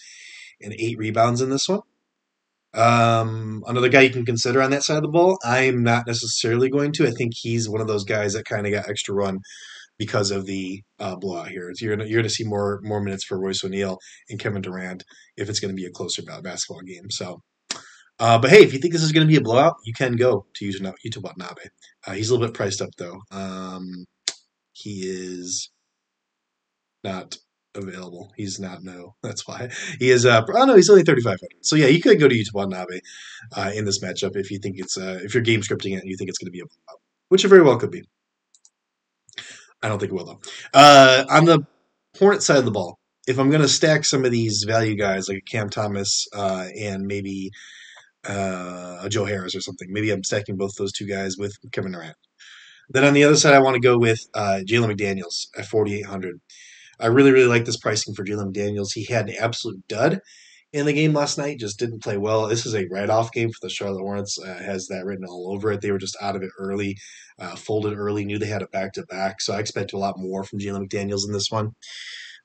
and 0.59 0.73
eight 0.73 0.97
rebounds 0.97 1.39
in 1.39 1.49
this 1.49 1.69
one. 1.69 1.79
Um, 2.73 3.63
another 3.67 3.89
guy 3.89 4.01
you 4.01 4.09
can 4.09 4.25
consider 4.25 4.61
on 4.61 4.71
that 4.71 4.83
side 4.83 4.97
of 4.97 5.03
the 5.03 5.09
ball. 5.09 5.37
I'm 5.43 5.83
not 5.83 6.07
necessarily 6.07 6.69
going 6.69 6.93
to. 6.93 7.07
I 7.07 7.11
think 7.11 7.33
he's 7.35 7.69
one 7.69 7.81
of 7.81 7.87
those 7.87 8.05
guys 8.05 8.33
that 8.33 8.45
kind 8.45 8.65
of 8.65 8.71
got 8.71 8.89
extra 8.89 9.13
run 9.13 9.39
because 9.97 10.31
of 10.31 10.45
the 10.45 10.81
uh, 10.99 11.15
blowout 11.15 11.49
here. 11.49 11.71
You're 11.79 11.95
gonna, 11.95 12.07
you're 12.07 12.21
going 12.21 12.29
to 12.29 12.33
see 12.33 12.43
more 12.43 12.79
more 12.83 13.01
minutes 13.01 13.23
for 13.23 13.39
Royce 13.39 13.63
O'Neale 13.63 13.99
and 14.29 14.39
Kevin 14.39 14.61
Durant 14.61 15.03
if 15.37 15.49
it's 15.49 15.59
going 15.59 15.75
to 15.75 15.79
be 15.79 15.85
a 15.85 15.91
closer 15.91 16.23
basketball 16.23 16.81
game. 16.81 17.09
So, 17.09 17.41
uh, 18.19 18.39
but 18.39 18.49
hey, 18.49 18.63
if 18.63 18.73
you 18.73 18.79
think 18.79 18.93
this 18.93 19.03
is 19.03 19.11
going 19.11 19.27
to 19.27 19.31
be 19.31 19.37
a 19.37 19.41
blowout, 19.41 19.75
you 19.83 19.93
can 19.93 20.15
go 20.15 20.45
to 20.55 20.65
Yuta 20.65 21.21
Watanabe. 21.21 21.63
Uh, 22.07 22.13
he's 22.13 22.29
a 22.29 22.33
little 22.33 22.47
bit 22.47 22.55
priced 22.55 22.81
up 22.81 22.89
though. 22.97 23.19
Um, 23.31 24.05
he 24.71 25.01
is 25.03 25.69
not 27.03 27.37
available. 27.75 28.31
He's 28.35 28.59
not 28.59 28.83
no. 28.83 29.15
That's 29.23 29.47
why 29.47 29.69
he 29.99 30.11
is. 30.11 30.25
Uh, 30.25 30.41
oh 30.53 30.65
no, 30.65 30.75
he's 30.75 30.89
only 30.89 31.03
thirty 31.03 31.21
five 31.21 31.39
hundred. 31.39 31.65
So 31.65 31.75
yeah, 31.75 31.87
you 31.87 32.01
could 32.01 32.19
go 32.19 32.27
to 32.27 32.35
Yuta 32.35 32.53
Watanabe 32.53 32.99
uh, 33.55 33.71
in 33.73 33.85
this 33.85 34.03
matchup 34.03 34.35
if 34.35 34.51
you 34.51 34.59
think 34.59 34.77
it's 34.79 34.97
uh, 34.97 35.19
if 35.23 35.33
you're 35.33 35.43
game 35.43 35.61
scripting 35.61 35.93
it 35.95 36.01
and 36.01 36.09
you 36.09 36.17
think 36.17 36.29
it's 36.29 36.39
going 36.39 36.47
to 36.47 36.51
be 36.51 36.59
a 36.59 36.65
blowout, 36.65 37.01
which 37.29 37.45
it 37.45 37.49
very 37.49 37.63
well 37.63 37.77
could 37.77 37.91
be. 37.91 38.03
I 39.83 39.89
don't 39.89 39.99
think 39.99 40.11
it 40.11 40.15
will 40.15 40.25
though. 40.25 40.41
Uh, 40.73 41.25
on 41.29 41.45
the 41.45 41.65
Hornet 42.17 42.43
side 42.43 42.57
of 42.57 42.65
the 42.65 42.71
ball, 42.71 42.99
if 43.27 43.39
I'm 43.39 43.49
going 43.49 43.61
to 43.61 43.67
stack 43.67 44.05
some 44.05 44.25
of 44.25 44.31
these 44.31 44.63
value 44.63 44.95
guys 44.95 45.29
like 45.29 45.45
Cam 45.49 45.69
Thomas 45.69 46.27
uh, 46.35 46.67
and 46.79 47.05
maybe 47.05 47.51
uh, 48.27 48.99
a 49.01 49.09
Joe 49.09 49.25
Harris 49.25 49.55
or 49.55 49.61
something, 49.61 49.87
maybe 49.91 50.11
I'm 50.11 50.23
stacking 50.23 50.57
both 50.57 50.75
those 50.77 50.91
two 50.91 51.07
guys 51.07 51.37
with 51.37 51.55
Kevin 51.71 51.93
Durant. 51.93 52.15
Then 52.89 53.05
on 53.05 53.13
the 53.13 53.23
other 53.23 53.37
side, 53.37 53.53
I 53.53 53.59
want 53.59 53.75
to 53.75 53.79
go 53.81 53.97
with 53.97 54.27
uh, 54.33 54.59
Jalen 54.67 54.93
McDaniels 54.93 55.47
at 55.57 55.65
4,800. 55.65 56.41
I 57.01 57.07
really, 57.07 57.31
really 57.31 57.47
like 57.47 57.65
this 57.65 57.77
pricing 57.77 58.13
for 58.13 58.23
Jalen 58.23 58.53
McDaniels. 58.53 58.93
He 58.93 59.05
had 59.05 59.29
an 59.29 59.35
absolute 59.39 59.87
dud 59.87 60.19
in 60.71 60.85
the 60.85 60.93
game 60.93 61.13
last 61.13 61.37
night. 61.37 61.59
Just 61.59 61.79
didn't 61.79 62.03
play 62.03 62.17
well. 62.17 62.47
This 62.47 62.65
is 62.65 62.75
a 62.75 62.87
write-off 62.89 63.31
game 63.31 63.49
for 63.49 63.57
the 63.61 63.69
Charlotte 63.69 64.01
Hornets. 64.01 64.37
Uh, 64.39 64.61
has 64.63 64.87
that 64.87 65.03
written 65.05 65.25
all 65.25 65.51
over 65.53 65.71
it. 65.71 65.81
They 65.81 65.91
were 65.91 65.97
just 65.97 66.17
out 66.21 66.35
of 66.35 66.43
it 66.43 66.51
early, 66.59 66.95
uh, 67.39 67.55
folded 67.55 67.97
early. 67.97 68.23
Knew 68.23 68.37
they 68.37 68.45
had 68.45 68.61
a 68.61 68.67
back-to-back, 68.67 69.41
so 69.41 69.53
I 69.53 69.59
expect 69.59 69.93
a 69.93 69.97
lot 69.97 70.17
more 70.17 70.43
from 70.43 70.59
Jalen 70.59 70.87
McDaniels 70.87 71.25
in 71.25 71.33
this 71.33 71.49
one. 71.49 71.71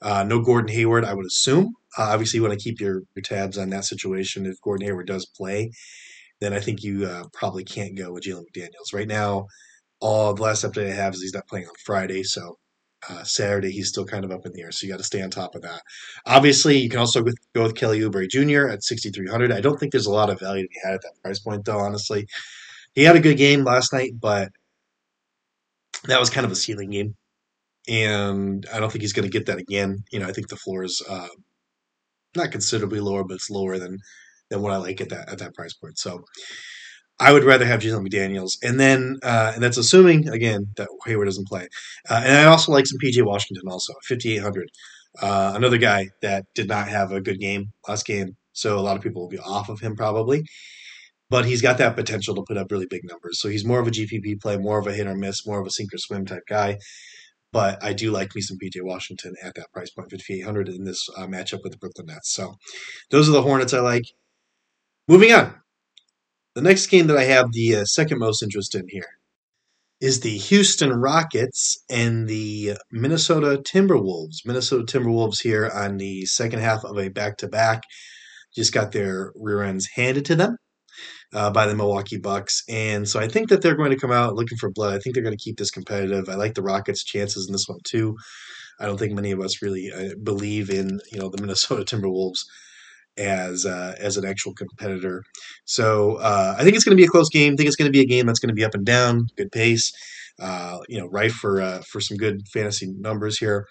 Uh, 0.03 0.25
no 0.25 0.41
Gordon 0.41 0.75
Hayward, 0.75 1.05
I 1.05 1.15
would 1.15 1.27
assume. 1.27 1.75
Uh, 1.97 2.09
obviously, 2.11 2.39
you 2.39 2.43
want 2.43 2.59
to 2.59 2.63
keep 2.63 2.81
your, 2.81 3.03
your 3.15 3.23
tabs 3.23 3.59
on 3.59 3.71
that 3.71 3.85
situation. 3.85 4.47
If 4.47 4.61
Gordon 4.63 4.87
Hayward 4.87 5.07
does 5.07 5.27
play, 5.27 5.71
then 6.41 6.53
I 6.53 6.61
think 6.61 6.83
you 6.83 7.07
uh, 7.07 7.25
probably 7.33 7.65
can't 7.65 7.97
go 7.97 8.13
with 8.13 8.25
Jalen 8.25 8.45
McDaniels 8.55 8.93
right 8.93 9.09
now. 9.09 9.47
All 10.01 10.35
the 10.35 10.43
last 10.43 10.65
update 10.65 10.91
I 10.91 10.95
have 10.95 11.15
is 11.15 11.23
he's 11.23 11.33
not 11.33 11.49
playing 11.49 11.67
on 11.67 11.75
Friday, 11.85 12.23
so 12.23 12.59
uh, 13.09 13.23
Saturday, 13.23 13.71
he's 13.71 13.89
still 13.89 14.05
kind 14.05 14.25
of 14.25 14.31
up 14.31 14.47
in 14.47 14.53
the 14.53 14.63
air, 14.63 14.73
so 14.73 14.87
you 14.87 14.93
got 14.93 14.99
to 14.99 15.05
stay 15.05 15.23
on 15.23 15.31
top 15.31 15.55
of 15.55 15.63
that. 15.63 15.83
Obviously, 16.27 16.79
you 16.79 16.89
can 16.89 16.99
also 16.99 17.23
go 17.55 17.63
with 17.63 17.77
Kelly 17.77 18.01
Oubre 18.01 18.29
Jr. 18.29 18.69
at 18.69 18.85
6,300. 18.85 19.53
I 19.53 19.61
don't 19.61 19.79
think 19.79 19.93
there's 19.93 20.07
a 20.07 20.13
lot 20.13 20.31
of 20.31 20.41
value 20.41 20.63
to 20.63 20.69
be 20.69 20.81
had 20.83 20.95
at 20.95 21.03
that 21.03 21.23
price 21.23 21.39
point, 21.39 21.65
though. 21.65 21.79
Honestly, 21.79 22.27
he 22.95 23.05
had 23.05 23.17
a 23.17 23.21
good 23.21 23.37
game 23.37 23.65
last 23.65 23.93
night, 23.93 24.13
but 24.19 24.51
that 26.05 26.21
was 26.21 26.31
kind 26.31 26.47
of 26.47 26.53
a 26.53 26.57
ceiling 26.57 26.91
game, 26.91 27.17
and 27.89 28.67
I 28.73 28.81
don't 28.81 28.91
think 28.91 29.03
he's 29.03 29.13
going 29.13 29.29
to 29.29 29.39
get 29.39 29.47
that 29.47 29.59
again. 29.59 29.99
You 30.11 30.21
know, 30.21 30.27
I 30.27 30.33
think 30.33 30.49
the 30.49 30.57
floor 30.57 30.83
is 30.85 31.03
uh, 31.09 31.29
not 32.35 32.53
considerably 32.53 33.01
lower, 33.01 33.25
but 33.25 33.35
it's 33.35 33.51
lower 33.51 33.79
than 33.79 33.99
than 34.51 34.63
what 34.63 34.73
I 34.73 34.77
like 34.77 35.01
at 35.01 35.11
that 35.11 35.29
at 35.29 35.39
that 35.39 35.55
price 35.55 35.75
point. 35.75 35.99
So 35.99 36.25
I 37.19 37.33
would 37.33 37.45
rather 37.45 37.65
have 37.65 37.81
Jalen 37.81 38.07
McDaniels, 38.07 38.59
and 38.63 38.79
then 38.79 39.19
uh, 39.23 39.53
and 39.55 39.63
that's 39.63 39.79
assuming 39.79 40.29
again 40.29 40.67
that 40.77 40.89
Hayward 41.07 41.29
doesn't 41.29 41.49
play. 41.49 41.69
Uh, 42.09 42.23
and 42.25 42.37
I 42.37 42.45
also 42.45 42.73
like 42.73 42.87
some 42.87 42.99
PJ 43.03 43.25
Washington 43.25 43.69
also 43.69 43.95
fifty 44.03 44.35
eight 44.35 44.43
hundred. 44.43 44.71
Uh, 45.21 45.53
another 45.55 45.79
guy 45.79 46.09
that 46.21 46.45
did 46.55 46.69
not 46.69 46.89
have 46.89 47.13
a 47.13 47.23
good 47.23 47.41
game 47.41 47.73
last 47.89 48.05
game, 48.05 48.37
so 48.53 48.79
a 48.79 48.81
lot 48.81 48.97
of 48.97 49.03
people 49.03 49.23
will 49.23 49.31
be 49.31 49.39
off 49.39 49.71
of 49.71 49.81
him 49.81 49.97
probably. 49.97 50.45
But 51.29 51.47
he's 51.47 51.63
got 51.63 51.79
that 51.79 51.97
potential 51.97 52.35
to 52.37 52.43
put 52.43 52.57
up 52.57 52.71
really 52.71 52.87
big 52.87 53.03
numbers. 53.03 53.41
So 53.41 53.49
he's 53.49 53.65
more 53.65 53.81
of 53.81 53.89
a 53.89 53.91
GPP 53.91 54.41
play, 54.41 54.59
more 54.59 54.79
of 54.79 54.87
a 54.87 54.93
hit 54.93 55.09
or 55.09 55.17
miss, 55.17 55.47
more 55.47 55.59
of 55.59 55.67
a 55.67 55.71
sink 55.71 55.93
or 55.93 55.99
swim 55.99 56.25
type 56.25 56.45
guy. 56.49 56.79
But 57.53 57.83
I 57.83 57.95
do 57.95 58.13
like 58.13 58.35
me 58.35 58.43
some 58.43 58.59
PJ 58.63 58.83
Washington 58.83 59.35
at 59.43 59.55
that 59.55 59.73
price 59.73 59.91
point, 59.91 60.11
5,800 60.11 60.69
in 60.69 60.85
this 60.85 61.09
uh, 61.17 61.27
matchup 61.27 61.61
with 61.65 61.73
the 61.73 61.79
Brooklyn 61.79 62.07
Nets. 62.07 62.33
So 62.33 62.57
those 63.11 63.29
are 63.29 63.33
the 63.33 63.43
Hornets 63.43 63.73
I 63.73 63.81
like. 63.81 64.05
Moving 65.09 65.33
on. 65.33 65.55
The 66.57 66.63
next 66.63 66.87
game 66.87 67.07
that 67.09 67.19
I 67.19 67.25
have 67.25 67.53
the 67.53 67.77
uh, 67.77 67.85
second 67.85 68.19
most 68.19 68.43
interest 68.43 68.75
in 68.75 68.87
here 68.89 69.19
is 70.01 70.21
the 70.21 70.39
Houston 70.39 70.91
Rockets 70.91 71.77
and 71.91 72.27
the 72.27 72.79
Minnesota 72.91 73.63
Timberwolves. 73.63 74.37
Minnesota 74.47 74.85
Timberwolves 74.85 75.43
here 75.43 75.71
on 75.71 75.99
the 75.99 76.25
second 76.25 76.61
half 76.61 76.83
of 76.83 76.99
a 76.99 77.11
back 77.11 77.37
to 77.39 77.49
back 77.49 77.83
just 78.55 78.73
got 78.73 78.93
their 78.93 79.33
rear 79.37 79.63
ends 79.65 79.87
handed 79.97 80.25
to 80.25 80.35
them 80.35 80.57
uh, 81.35 81.51
by 81.51 81.67
the 81.67 81.75
Milwaukee 81.75 82.17
Bucks. 82.17 82.63
And 82.71 83.07
so 83.07 83.21
I 83.21 83.29
think 83.29 83.51
that 83.51 83.61
they're 83.61 83.77
going 83.77 83.91
to 83.91 84.01
come 84.01 84.13
out 84.13 84.35
looking 84.35 84.57
for 84.57 84.71
blood. 84.71 84.95
I 84.95 84.99
think 84.99 85.15
they're 85.15 85.23
going 85.23 85.37
to 85.37 85.45
keep 85.45 85.59
this 85.59 85.71
competitive. 85.71 86.31
I 86.31 86.37
like 86.37 86.55
the 86.55 86.63
Rockets' 86.63 87.05
chances 87.05 87.47
in 87.47 87.53
this 87.53 87.69
one 87.69 87.81
too. 87.85 88.17
I 88.81 88.87
don't 88.87 88.97
think 88.97 89.13
many 89.13 89.31
of 89.31 89.41
us 89.41 89.61
really 89.61 89.93
uh, 89.95 90.15
believe 90.23 90.71
in 90.71 91.01
you 91.13 91.19
know 91.19 91.29
the 91.29 91.43
Minnesota 91.43 91.85
Timberwolves 91.97 92.45
as 93.19 93.65
uh, 93.67 93.95
as 93.99 94.17
an 94.17 94.25
actual 94.25 94.55
competitor. 94.55 95.23
So 95.65 96.17
uh, 96.17 96.57
I 96.59 96.65
think 96.65 96.77
it's 96.77 96.85
going 96.85 96.97
to 96.97 97.01
be 97.01 97.07
a 97.07 97.11
close 97.11 97.29
game. 97.29 97.55
I 97.55 97.57
think 97.57 97.67
it's 97.67 97.77
going 97.77 97.91
to 97.91 97.97
be 97.97 98.03
a 98.03 98.07
game 98.07 98.27
that's 98.27 98.39
going 98.39 98.49
to 98.49 98.55
be 98.55 98.65
up 98.65 98.75
and 98.75 98.85
down, 98.85 99.29
good 99.37 99.53
pace. 99.53 99.93
Uh, 100.39 100.79
you 100.89 100.99
know, 100.99 101.07
right 101.07 101.33
for 101.33 101.61
uh, 101.61 101.83
for 101.89 102.01
some 102.01 102.17
good 102.17 102.47
fantasy 102.49 102.93
numbers 102.99 103.39
here. 103.39 103.67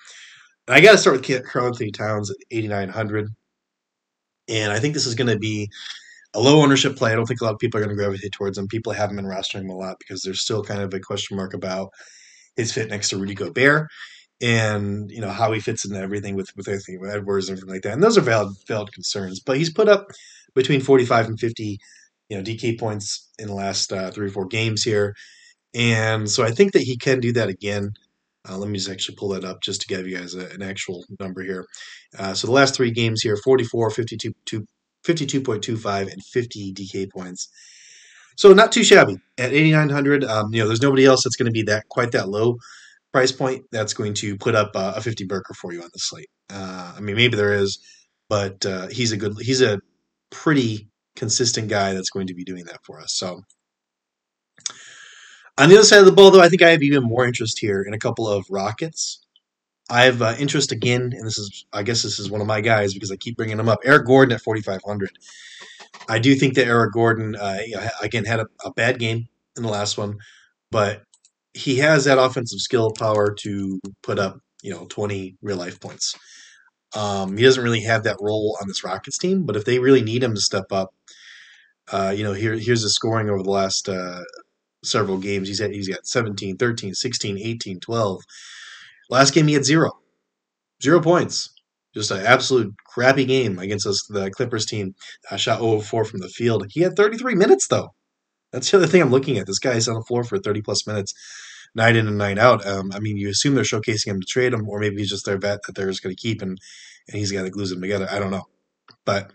And 0.68 0.76
I 0.76 0.82
got 0.82 0.94
to 0.94 0.98
start 0.98 1.28
with 1.28 1.46
Karl 1.46 1.68
Anthony 1.68 1.92
Towns 1.92 2.32
at 2.32 2.38
8,900. 2.50 3.28
And 4.48 4.72
I 4.72 4.80
think 4.80 4.94
this 4.94 5.06
is 5.06 5.16
going 5.16 5.30
to 5.30 5.38
be 5.38 5.70
a 6.34 6.40
low 6.40 6.62
ownership 6.62 6.96
play. 6.96 7.12
I 7.12 7.16
don't 7.16 7.26
think 7.26 7.42
a 7.42 7.44
lot 7.44 7.54
of 7.54 7.60
people 7.60 7.80
are 7.80 7.84
going 7.84 7.96
to 7.96 8.02
gravitate 8.02 8.32
towards 8.32 8.58
him. 8.58 8.68
People 8.68 8.94
haven't 8.94 9.16
been 9.16 9.26
rostering 9.26 9.62
him 9.62 9.70
a 9.70 9.76
lot 9.76 9.98
because 10.00 10.22
there's 10.22 10.42
still 10.42 10.64
kind 10.64 10.82
of 10.82 10.94
a 10.94 11.00
question 11.00 11.38
mark 11.38 11.54
about 11.54 11.90
his 12.56 12.72
fit 12.72 12.90
next 12.90 13.10
to 13.10 13.18
Rudy 13.18 13.36
Gobert 13.36 13.88
and 14.42 15.10
you 15.12 15.22
know 15.22 15.30
how 15.30 15.52
he 15.52 15.60
fits 15.60 15.86
into 15.86 16.00
everything 16.00 16.36
with 16.36 16.50
with 16.56 16.68
everything 16.68 17.00
with 17.00 17.12
Edwards 17.12 17.50
and 17.50 17.58
everything 17.58 17.74
like 17.74 17.84
that. 17.84 17.94
And 17.94 18.04
those 18.04 18.18
are 18.18 18.22
valid 18.22 18.56
valid 18.68 18.92
concerns. 18.94 19.40
But 19.40 19.58
he's 19.58 19.72
put 19.72 19.88
up 19.88 20.08
between 20.54 20.82
45 20.82 21.28
and 21.28 21.40
50 21.40 21.80
you 22.30 22.38
know 22.38 22.44
DK 22.44 22.80
points 22.80 23.30
in 23.40 23.48
the 23.48 23.54
last 23.54 23.92
uh, 23.94 24.12
three 24.12 24.28
or 24.28 24.32
four 24.32 24.48
games 24.48 24.84
here, 24.84 25.16
and 25.74 26.30
so 26.30 26.44
I 26.44 26.52
think 26.52 26.74
that 26.74 26.82
he 26.84 26.98
can 26.98 27.20
do 27.20 27.34
that 27.34 27.50
again. 27.50 27.94
Uh, 28.48 28.58
let 28.58 28.70
me 28.70 28.78
just 28.78 28.90
actually 28.90 29.16
pull 29.16 29.30
that 29.30 29.44
up 29.44 29.62
just 29.62 29.82
to 29.82 29.88
give 29.88 30.08
you 30.08 30.18
guys 30.18 30.36
a, 30.36 30.48
an 30.52 30.62
actual 30.62 31.04
number 31.20 31.42
here. 31.42 31.66
Uh, 32.18 32.34
so 32.34 32.46
the 32.46 32.54
last 32.54 32.76
three 32.76 32.92
games 32.92 33.22
here 33.22 33.36
44, 33.38 33.90
52, 33.90 34.34
52.25, 35.04 36.14
and 36.14 36.24
50 36.24 36.74
DK 36.74 37.12
points. 37.12 37.50
So 38.38 38.54
not 38.54 38.72
too 38.72 38.84
shabby 38.84 39.18
at 39.38 39.52
8,900. 39.52 40.24
Um, 40.26 40.54
you 40.54 40.62
know, 40.62 40.68
there's 40.68 40.82
nobody 40.82 41.06
else 41.06 41.24
that's 41.24 41.36
going 41.36 41.48
to 41.48 41.52
be 41.52 41.64
that 41.64 41.88
quite 41.90 42.12
that 42.12 42.30
low 42.30 42.58
price 43.16 43.32
point 43.32 43.64
that's 43.72 43.94
going 43.94 44.14
to 44.14 44.36
put 44.36 44.56
up 44.56 44.72
uh, 44.76 44.92
a 44.94 45.02
50 45.02 45.24
burger 45.24 45.54
for 45.54 45.72
you 45.72 45.82
on 45.82 45.90
the 45.94 46.00
slate. 46.00 46.28
Uh, 46.50 46.96
I 46.98 47.00
mean, 47.00 47.16
maybe 47.16 47.38
there 47.38 47.54
is, 47.54 47.80
but 48.28 48.66
uh, 48.66 48.88
he's 48.88 49.14
a 49.14 49.18
good, 49.18 49.38
he's 49.40 49.62
a 49.62 49.80
pretty 50.32 50.90
consistent 51.16 51.70
guy 51.70 51.94
that's 51.94 52.10
going 52.10 52.28
to 52.28 52.34
be 52.34 52.44
doing 52.44 52.66
that 52.66 52.84
for 52.84 53.00
us. 53.00 53.14
So 53.14 53.40
on 55.58 55.70
the 55.70 55.76
other 55.76 55.86
side 55.86 56.00
of 56.00 56.06
the 56.06 56.12
ball, 56.12 56.30
though, 56.30 56.42
I 56.42 56.50
think 56.50 56.62
I 56.62 56.72
have 56.72 56.84
even 56.84 57.04
more 57.04 57.26
interest 57.26 57.58
here 57.58 57.82
in 57.88 57.94
a 57.94 57.98
couple 57.98 58.28
of 58.28 58.46
Rockets. 58.50 59.26
I 59.90 60.04
have 60.04 60.22
uh, 60.22 60.36
interest 60.38 60.74
again, 60.74 61.14
and 61.14 61.26
this 61.26 61.38
is, 61.38 61.66
I 61.72 61.84
guess, 61.84 62.04
this 62.04 62.20
is 62.20 62.30
one 62.30 62.42
of 62.42 62.48
my 62.48 62.60
guys 62.60 62.94
because 62.94 63.14
I 63.14 63.16
keep 63.16 63.38
bringing 63.38 63.58
him 63.58 63.70
up. 63.70 63.80
Eric 63.86 64.08
Gordon 64.08 64.36
at 64.36 64.42
4,500. 64.42 65.10
I 66.10 66.20
do 66.20 66.36
think 66.36 66.56
that 66.56 66.68
Eric 66.68 66.92
Gordon, 66.92 67.38
uh, 67.38 67.60
again, 68.02 68.26
had 68.26 68.42
a, 68.42 68.48
a, 68.66 68.74
bad 68.74 69.00
game 69.00 69.30
in 69.56 69.64
the 69.64 69.70
last 69.70 69.98
one, 69.98 70.18
but 70.70 71.04
he 71.56 71.78
has 71.78 72.04
that 72.04 72.20
offensive 72.20 72.60
skill 72.60 72.92
power 72.92 73.34
to 73.34 73.80
put 74.04 74.20
up, 74.20 74.38
you 74.62 74.72
know, 74.72 74.86
20 74.90 75.38
real 75.42 75.56
life 75.56 75.80
points. 75.80 76.14
Um, 76.94 77.38
he 77.38 77.44
doesn't 77.44 77.64
really 77.64 77.82
have 77.82 78.04
that 78.04 78.18
role 78.20 78.58
on 78.62 78.68
this 78.68 78.84
Rockets 78.84 79.18
team, 79.18 79.46
but 79.46 79.56
if 79.56 79.64
they 79.64 79.80
really 79.80 80.02
need 80.02 80.22
him 80.22 80.36
to 80.36 80.42
step 80.42 80.66
up, 80.72 80.90
uh, 81.92 82.14
you 82.16 82.24
know, 82.24 82.34
here 82.34 82.56
here's 82.56 82.82
the 82.82 82.90
scoring 82.90 83.30
over 83.30 83.42
the 83.42 83.50
last 83.50 83.88
uh, 83.88 84.22
several 84.84 85.18
games. 85.18 85.48
He's 85.48 85.60
had 85.60 85.72
he's 85.72 85.88
got 85.88 86.06
17, 86.06 86.58
13, 86.58 86.94
16, 86.94 87.38
18, 87.38 87.80
12. 87.80 88.22
Last 89.10 89.34
game 89.34 89.48
he 89.48 89.54
had 89.54 89.66
zero, 89.66 89.92
zero 90.84 91.02
points. 91.02 91.50
Just 91.94 92.12
an 92.12 92.26
absolute 92.26 92.74
crappy 92.86 93.24
game 93.24 93.60
against 93.60 93.88
us, 93.88 94.06
the 94.10 94.30
Clippers 94.32 94.66
team. 94.66 94.94
I 95.32 95.38
shot 95.38 95.60
0 95.60 95.80
4 95.80 96.04
from 96.06 96.20
the 96.20 96.28
field. 96.28 96.66
He 96.70 96.82
had 96.82 96.98
33 96.98 97.36
minutes 97.36 97.68
though. 97.68 97.94
That's 98.52 98.72
the 98.72 98.78
other 98.78 98.88
thing 98.88 99.02
I'm 99.02 99.12
looking 99.12 99.38
at. 99.38 99.48
This 99.48 99.60
guy's 99.60 99.88
on 99.88 99.96
the 99.96 100.04
floor 100.04 100.24
for 100.24 100.38
30 100.38 100.62
plus 100.62 100.88
minutes, 100.88 101.14
night 101.76 101.96
in 101.96 102.08
and 102.08 102.18
night 102.18 102.38
out. 102.38 102.66
Um, 102.66 102.92
I 102.94 103.00
mean, 103.00 103.18
you 103.18 103.30
assume 103.30 103.56
they're 103.56 103.64
showcasing 103.64 104.08
him 104.08 104.22
to 104.22 104.26
trade 104.28 104.54
him, 104.54 104.68
or 104.68 104.80
maybe 104.80 104.98
he's 104.98 105.10
just 105.10 105.26
their 105.26 105.38
bet 105.38 105.60
that 105.64 105.76
they're 105.76 105.90
just 105.90 106.04
going 106.04 106.16
to 106.16 106.22
keep 106.22 106.42
and 106.42 106.60
and 107.08 107.18
he's 107.18 107.32
got 107.32 107.44
to 107.44 107.50
glue 107.50 107.68
them 107.68 107.82
together. 107.82 108.08
I 108.10 108.20
don't 108.20 108.32
know, 108.32 108.46
but 109.06 109.32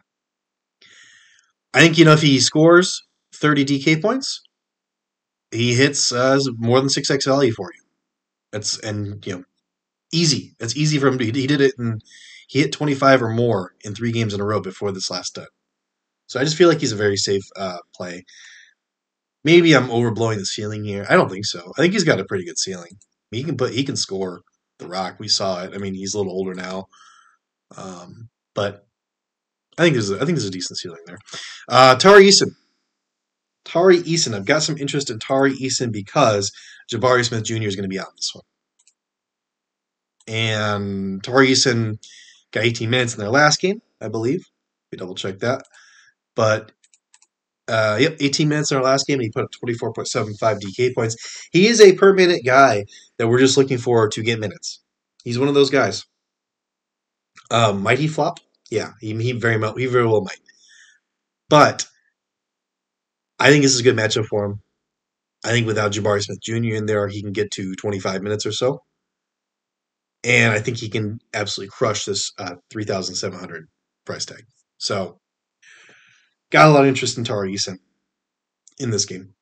I 1.75 1.81
think 1.81 1.99
you 1.99 2.05
know 2.05 2.13
if 2.13 2.23
he 2.23 2.41
scores 2.41 3.03
30 3.35 3.65
DK 3.65 3.97
points, 3.97 4.43
he 5.51 5.75
hits 5.75 6.13
uh, 6.13 6.39
more 6.59 6.81
than 6.81 6.89
six 6.89 7.11
X 7.11 7.27
value 7.27 7.53
for 7.53 7.71
you. 7.75 7.83
That's 8.53 8.79
and 8.81 9.25
you 9.27 9.39
know 9.39 9.45
easy. 10.13 10.55
It's 10.61 10.77
easy 10.77 10.99
for 10.99 11.09
him 11.09 11.19
to. 11.19 11.25
He 11.25 11.33
did 11.47 11.61
it 11.61 11.75
and 11.79 12.03
he 12.49 12.61
hit 12.61 12.73
25 12.73 13.23
or 13.23 13.31
more 13.31 13.75
in 13.85 13.95
three 13.95 14.13
games 14.13 14.35
in 14.35 14.41
a 14.41 14.45
row 14.45 14.61
before 14.61 14.93
this 14.93 15.11
last 15.11 15.35
done. 15.37 15.47
So 16.29 16.41
I 16.41 16.45
just 16.45 16.57
feel 16.57 16.69
like 16.69 16.81
he's 16.81 16.93
a 16.93 16.97
very 16.97 17.17
safe 17.17 17.43
uh, 17.57 17.79
play. 17.95 18.25
Maybe 19.45 19.75
I'm 19.75 19.89
overblowing 19.89 20.37
the 20.37 20.47
ceiling 20.47 20.85
here. 20.85 21.07
I 21.09 21.15
don't 21.17 21.31
think 21.31 21.47
so. 21.47 21.73
I 21.77 21.81
think 21.81 21.93
he's 21.95 22.05
got 22.05 22.21
a 22.21 22.25
pretty 22.25 22.45
good 22.45 22.59
ceiling. 22.59 22.99
He 23.31 23.43
can 23.45 23.57
put 23.57 23.73
he 23.73 23.85
can 23.85 23.97
score 23.97 24.43
the 24.79 24.87
rock. 24.87 25.17
We 25.19 25.29
saw 25.29 25.63
it. 25.63 25.73
I 25.75 25.79
mean, 25.79 25.95
he's 25.95 26.15
a 26.15 26.19
little 26.19 26.33
older 26.33 26.55
now, 26.55 26.87
um, 27.77 28.29
but 28.55 28.87
I 29.79 29.83
think 29.83 29.95
there's 29.95 30.11
a, 30.11 30.17
I 30.17 30.19
think 30.21 30.31
there's 30.31 30.47
a 30.47 30.51
decent 30.51 30.79
ceiling 30.79 31.03
there. 31.07 31.19
Uh, 31.69 31.97
Tari 31.97 32.25
Eason. 32.25 32.51
Tari 33.65 33.99
Eason. 33.99 34.35
I've 34.35 34.45
got 34.45 34.63
some 34.63 34.77
interest 34.77 35.11
in 35.11 35.19
Tari 35.19 35.55
Eason 35.55 35.93
because 35.93 36.53
Jabari 36.93 37.25
Smith 37.25 37.45
Jr. 37.45 37.63
is 37.63 37.77
going 37.77 37.85
to 37.85 37.89
be 37.89 37.99
on 37.99 38.07
this 38.17 38.33
one. 38.35 38.45
And 40.27 41.23
Tari 41.23 41.49
Eason 41.49 41.99
got 42.53 42.65
18 42.65 42.91
minutes 42.91 43.15
in 43.15 43.21
their 43.21 43.31
last 43.31 43.61
game, 43.61 43.81
I 44.01 44.09
believe. 44.09 44.45
We 44.91 44.99
double 44.99 45.15
check 45.15 45.39
that. 45.39 45.63
But 46.35 46.73
uh, 47.71 47.97
yep, 48.01 48.17
18 48.21 48.49
minutes 48.49 48.71
in 48.71 48.77
our 48.77 48.83
last 48.83 49.07
game, 49.07 49.21
he 49.21 49.31
put 49.31 49.45
up 49.45 49.51
24.75 49.65 50.61
DK 50.61 50.95
points. 50.95 51.49
He 51.53 51.67
is 51.69 51.81
a 51.81 51.95
per 51.95 52.13
minute 52.13 52.43
guy 52.45 52.85
that 53.19 53.29
we're 53.29 53.39
just 53.39 53.57
looking 53.57 53.79
for 53.79 54.09
to 54.09 54.23
get 54.23 54.41
minutes. 54.41 54.81
He's 55.25 55.39
one 55.39 55.49
of 55.49 55.55
those 55.55 55.71
guys. 55.71 56.05
Um, 57.51 57.83
might 57.83 57.99
he 57.99 58.09
flop? 58.09 58.41
Yeah, 58.71 58.93
he, 59.01 59.15
he 59.23 59.33
very 59.33 59.59
he 59.77 59.87
very 59.87 60.07
well 60.07 60.23
might. 60.23 60.41
But 61.49 61.87
I 63.39 63.51
think 63.51 63.63
this 63.63 63.75
is 63.75 63.81
a 63.81 63.85
good 63.85 63.97
matchup 63.97 64.27
for 64.27 64.45
him. 64.45 64.61
I 65.45 65.51
think 65.51 65.67
without 65.67 65.93
Jabari 65.93 66.23
Smith 66.23 66.41
Jr. 66.43 66.75
in 66.75 66.87
there, 66.87 67.09
he 67.09 67.23
can 67.23 67.33
get 67.33 67.51
to 67.53 67.75
25 67.75 68.23
minutes 68.23 68.47
or 68.47 68.53
so. 68.53 68.83
And 70.23 70.53
I 70.53 70.59
think 70.59 70.77
he 70.77 70.89
can 70.91 71.19
absolutely 71.33 71.71
crush 71.71 72.05
this 72.05 72.33
uh, 72.39 72.57
3,700 72.71 73.69
price 74.05 74.27
tag. 74.27 74.45
So, 74.77 75.20
got 76.51 76.69
a 76.69 76.71
lot 76.71 76.83
of 76.83 76.89
interest 76.89 77.19
in 77.19 77.25
Tari 77.25 77.55
Eason 77.55 77.79
in 78.79 78.91
this 78.91 79.05
game. 79.05 79.35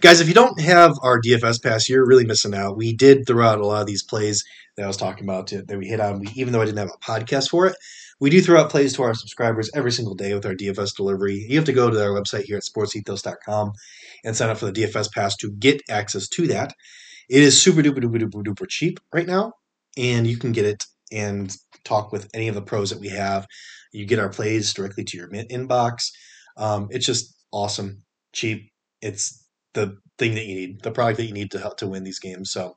Guys, 0.00 0.20
if 0.20 0.28
you 0.28 0.34
don't 0.34 0.60
have 0.60 0.92
our 1.02 1.20
DFS 1.20 1.62
pass, 1.62 1.88
you're 1.88 2.06
really 2.06 2.26
missing 2.26 2.54
out. 2.54 2.76
We 2.76 2.94
did 2.94 3.26
throw 3.26 3.46
out 3.46 3.60
a 3.60 3.66
lot 3.66 3.80
of 3.80 3.86
these 3.86 4.02
plays 4.02 4.44
that 4.76 4.84
I 4.84 4.86
was 4.86 4.96
talking 4.96 5.24
about 5.24 5.46
to, 5.48 5.62
that 5.62 5.78
we 5.78 5.86
hit 5.86 6.00
on. 6.00 6.20
We, 6.20 6.28
even 6.34 6.52
though 6.52 6.60
I 6.60 6.64
didn't 6.64 6.78
have 6.78 6.90
a 6.94 7.04
podcast 7.04 7.48
for 7.48 7.66
it, 7.66 7.76
we 8.20 8.30
do 8.30 8.40
throw 8.40 8.60
out 8.60 8.70
plays 8.70 8.94
to 8.94 9.02
our 9.02 9.14
subscribers 9.14 9.70
every 9.74 9.92
single 9.92 10.14
day 10.14 10.34
with 10.34 10.46
our 10.46 10.54
DFS 10.54 10.94
delivery. 10.96 11.46
You 11.48 11.56
have 11.56 11.64
to 11.66 11.72
go 11.72 11.90
to 11.90 12.02
our 12.02 12.10
website 12.10 12.44
here 12.44 12.56
at 12.56 12.62
sportsethos.com 12.62 13.72
and 14.24 14.36
sign 14.36 14.50
up 14.50 14.58
for 14.58 14.66
the 14.66 14.72
DFS 14.72 15.12
pass 15.12 15.36
to 15.36 15.50
get 15.52 15.82
access 15.88 16.28
to 16.28 16.46
that. 16.48 16.74
It 17.28 17.42
is 17.42 17.60
super 17.60 17.82
duper 17.82 17.98
duper 17.98 18.20
duper 18.20 18.44
duper 18.44 18.68
cheap 18.68 19.00
right 19.12 19.26
now, 19.26 19.54
and 19.96 20.26
you 20.26 20.36
can 20.36 20.52
get 20.52 20.66
it 20.66 20.84
and 21.10 21.54
talk 21.84 22.12
with 22.12 22.28
any 22.34 22.48
of 22.48 22.54
the 22.54 22.62
pros 22.62 22.90
that 22.90 23.00
we 23.00 23.08
have. 23.08 23.46
You 23.94 24.06
get 24.06 24.18
our 24.18 24.28
plays 24.28 24.72
directly 24.74 25.04
to 25.04 25.16
your 25.16 25.28
inbox. 25.28 26.10
Um, 26.56 26.88
it's 26.90 27.06
just 27.06 27.34
awesome, 27.52 28.02
cheap. 28.32 28.70
It's 29.00 29.44
the 29.74 29.98
thing 30.18 30.34
that 30.34 30.46
you 30.46 30.54
need, 30.54 30.82
the 30.82 30.90
product 30.90 31.18
that 31.18 31.26
you 31.26 31.32
need 31.32 31.50
to 31.52 31.58
help 31.58 31.78
to 31.78 31.86
win 31.86 32.04
these 32.04 32.18
games. 32.18 32.50
So 32.50 32.76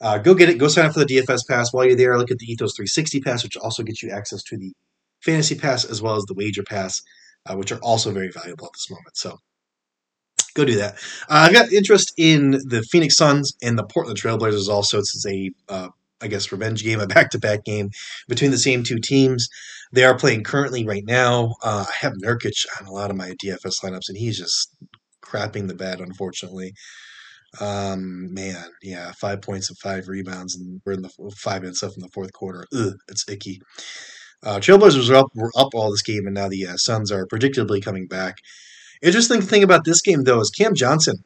uh, 0.00 0.18
go 0.18 0.34
get 0.34 0.48
it. 0.48 0.58
Go 0.58 0.68
sign 0.68 0.86
up 0.86 0.92
for 0.94 1.00
the 1.00 1.06
DFS 1.06 1.40
pass. 1.48 1.72
While 1.72 1.86
you're 1.86 1.96
there, 1.96 2.16
look 2.18 2.30
at 2.30 2.38
the 2.38 2.46
Ethos 2.46 2.74
360 2.76 3.20
pass, 3.20 3.42
which 3.42 3.56
also 3.56 3.82
gets 3.82 4.02
you 4.02 4.10
access 4.10 4.42
to 4.44 4.56
the 4.56 4.72
fantasy 5.22 5.54
pass 5.54 5.84
as 5.84 6.00
well 6.00 6.16
as 6.16 6.24
the 6.24 6.34
wager 6.34 6.62
pass, 6.62 7.02
uh, 7.46 7.56
which 7.56 7.72
are 7.72 7.80
also 7.80 8.12
very 8.12 8.30
valuable 8.30 8.66
at 8.66 8.72
this 8.74 8.90
moment. 8.90 9.16
So 9.16 9.36
go 10.54 10.64
do 10.64 10.76
that. 10.76 10.94
Uh, 11.28 11.46
I've 11.46 11.52
got 11.52 11.72
interest 11.72 12.12
in 12.16 12.52
the 12.52 12.82
Phoenix 12.90 13.16
Suns 13.16 13.54
and 13.62 13.78
the 13.78 13.84
Portland 13.84 14.20
Trailblazers 14.20 14.68
also. 14.68 14.98
Is 14.98 15.26
a, 15.28 15.50
uh, 15.68 15.88
I 16.20 16.26
guess, 16.26 16.52
revenge 16.52 16.82
game, 16.82 17.00
a 17.00 17.06
back 17.06 17.30
to 17.30 17.38
back 17.38 17.64
game 17.64 17.90
between 18.28 18.50
the 18.50 18.58
same 18.58 18.82
two 18.82 18.98
teams. 18.98 19.48
They 19.92 20.04
are 20.04 20.18
playing 20.18 20.44
currently 20.44 20.84
right 20.84 21.04
now. 21.06 21.54
Uh, 21.62 21.86
I 21.88 21.92
have 22.00 22.14
Nurkic 22.14 22.66
on 22.80 22.86
a 22.86 22.92
lot 22.92 23.10
of 23.10 23.16
my 23.16 23.30
DFS 23.42 23.82
lineups, 23.82 24.08
and 24.08 24.18
he's 24.18 24.38
just 24.38 24.74
crapping 25.22 25.68
the 25.68 25.74
bed, 25.74 26.00
unfortunately. 26.00 26.72
Um, 27.60 28.32
man, 28.34 28.64
yeah, 28.82 29.12
five 29.12 29.40
points 29.40 29.70
and 29.70 29.78
five 29.78 30.08
rebounds, 30.08 30.54
and 30.54 30.80
we're 30.84 30.92
in 30.92 31.02
the 31.02 31.10
five 31.36 31.62
minutes 31.62 31.82
left 31.82 31.96
in 31.96 32.02
the 32.02 32.10
fourth 32.12 32.32
quarter. 32.32 32.66
Ugh, 32.74 32.94
it's 33.08 33.28
icky. 33.28 33.60
Uh, 34.42 34.58
Trailblazers 34.58 35.08
were 35.08 35.16
up, 35.16 35.26
were 35.34 35.52
up 35.56 35.74
all 35.74 35.90
this 35.90 36.02
game, 36.02 36.26
and 36.26 36.34
now 36.34 36.48
the 36.48 36.66
uh, 36.66 36.76
Suns 36.76 37.10
are 37.10 37.26
predictably 37.26 37.82
coming 37.82 38.06
back. 38.06 38.36
Interesting 39.02 39.40
thing 39.40 39.62
about 39.62 39.84
this 39.84 40.02
game, 40.02 40.24
though, 40.24 40.40
is 40.40 40.50
Cam 40.50 40.74
Johnson 40.74 41.16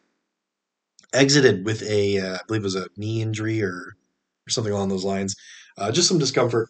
exited 1.13 1.65
with 1.65 1.83
a, 1.83 2.19
uh, 2.19 2.35
I 2.37 2.41
believe 2.47 2.63
it 2.63 2.65
was 2.65 2.77
a 2.77 2.89
knee 2.97 3.21
injury 3.21 3.63
or, 3.63 3.97
or 4.47 4.51
something 4.51 4.73
along 4.73 4.89
those 4.89 5.05
lines. 5.05 5.35
Uh, 5.79 5.91
just 5.91 6.09
some 6.09 6.19
discomfort, 6.19 6.69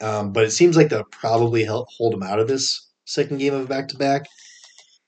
um, 0.00 0.32
but 0.32 0.44
it 0.44 0.52
seems 0.52 0.76
like 0.76 0.88
that'll 0.88 1.06
probably 1.06 1.64
help 1.64 1.88
hold 1.96 2.14
him 2.14 2.22
out 2.22 2.38
of 2.38 2.48
this 2.48 2.90
second 3.04 3.38
game 3.38 3.54
of 3.54 3.68
back 3.68 3.88
to 3.88 3.96
back. 3.96 4.26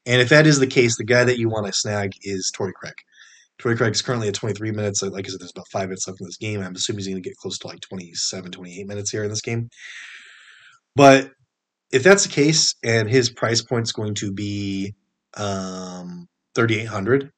And 0.05 0.21
if 0.21 0.29
that 0.29 0.47
is 0.47 0.61
the 0.61 0.67
case, 0.67 0.97
the 0.97 1.05
guy 1.05 1.25
that 1.25 1.39
you 1.39 1.49
want 1.49 1.67
to 1.67 1.73
snag 1.73 2.13
is 2.23 2.53
Torrey 2.55 2.73
Craig. 2.75 2.95
Torrey 3.59 3.77
Craig 3.77 3.93
is 3.93 4.03
currently 4.03 4.29
at 4.29 4.35
23 4.35 4.71
minutes. 4.71 5.03
Like 5.03 5.27
I 5.27 5.31
said, 5.31 5.41
there's 5.41 5.51
about 5.51 5.69
five 5.73 5.89
minutes 5.89 6.07
left 6.07 6.21
in 6.21 6.27
this 6.27 6.37
game. 6.37 6.61
I'm 6.61 6.75
assuming 6.75 6.99
he's 6.99 7.09
going 7.09 7.23
to 7.23 7.29
get 7.29 7.37
close 7.37 7.59
to 7.59 7.69
like 7.69 7.81
27, 7.81 8.53
28 8.53 8.87
minutes 8.87 9.11
here 9.11 9.25
in 9.25 9.31
this 9.31 9.41
game. 9.41 9.69
But 10.95 11.31
if 11.93 12.03
that's 12.03 12.25
the 12.25 12.33
case, 12.33 12.75
and 12.85 13.09
his 13.09 13.31
price 13.31 13.63
point 13.63 13.85
is 13.85 13.93
going 13.93 14.15
to 14.17 14.33
be 14.33 14.95
um, 15.37 16.29
3,800, 16.55 17.31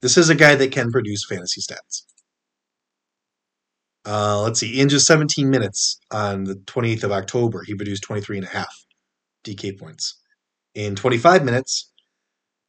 this 0.00 0.16
is 0.16 0.30
a 0.30 0.34
guy 0.34 0.54
that 0.54 0.72
can 0.72 0.90
produce 0.90 1.26
fantasy 1.28 1.60
stats. 1.60 2.02
Uh, 4.08 4.40
let's 4.40 4.60
see. 4.60 4.80
In 4.80 4.88
just 4.88 5.06
17 5.06 5.50
minutes 5.50 6.00
on 6.10 6.44
the 6.44 6.54
28th 6.54 7.04
of 7.04 7.12
October, 7.12 7.62
he 7.66 7.74
produced 7.74 8.04
23 8.04 8.38
and 8.38 8.46
a 8.46 8.50
half 8.50 8.74
DK 9.44 9.78
points. 9.78 10.18
In 10.74 10.96
25 10.96 11.44
minutes, 11.44 11.92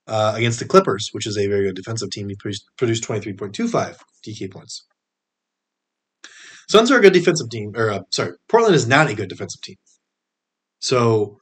uh, 0.10 0.34
against 0.36 0.60
the 0.60 0.65
Clippers, 0.65 1.10
which 1.12 1.27
is 1.27 1.38
a 1.38 1.48
very 1.48 1.65
good 1.65 1.75
defensive 1.75 2.10
team. 2.10 2.27
He 2.27 2.36
produced 2.36 2.67
23.25 3.08 3.98
DK 4.27 4.51
points. 4.51 4.84
Suns 6.67 6.91
are 6.91 6.98
a 6.98 7.01
good 7.01 7.13
defensive 7.13 7.50
team, 7.50 7.74
or 7.75 7.91
uh, 7.91 8.00
sorry, 8.10 8.34
Portland 8.48 8.75
is 8.75 8.88
not 8.88 9.10
a 9.10 9.13
good 9.13 9.29
defensive 9.29 9.62
team. 9.62 9.77
So 10.79 11.39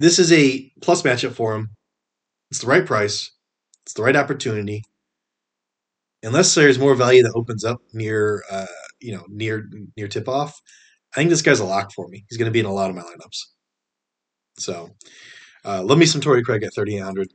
this 0.00 0.18
is 0.18 0.32
a 0.32 0.70
plus 0.80 1.02
matchup 1.02 1.32
for 1.32 1.54
him. 1.54 1.70
It's 2.50 2.60
the 2.60 2.66
right 2.66 2.84
price. 2.84 3.30
It's 3.84 3.94
the 3.94 4.02
right 4.02 4.16
opportunity. 4.16 4.82
Unless 6.22 6.54
there's 6.54 6.78
more 6.78 6.94
value 6.94 7.22
that 7.22 7.32
opens 7.34 7.64
up 7.64 7.80
near, 7.92 8.44
uh, 8.50 8.66
you 9.02 9.12
know, 9.12 9.24
near 9.28 9.68
near 9.96 10.08
tip 10.08 10.28
off, 10.28 10.60
I 11.12 11.16
think 11.16 11.30
this 11.30 11.42
guy's 11.42 11.60
a 11.60 11.64
lock 11.64 11.92
for 11.92 12.08
me. 12.08 12.24
He's 12.28 12.38
going 12.38 12.46
to 12.46 12.52
be 12.52 12.60
in 12.60 12.66
a 12.66 12.72
lot 12.72 12.90
of 12.90 12.96
my 12.96 13.02
lineups. 13.02 13.38
So, 14.58 14.90
uh, 15.64 15.82
love 15.82 15.98
me 15.98 16.06
some 16.06 16.20
Torrey 16.20 16.42
Craig 16.42 16.62
at 16.62 16.74
3,800. 16.74 17.28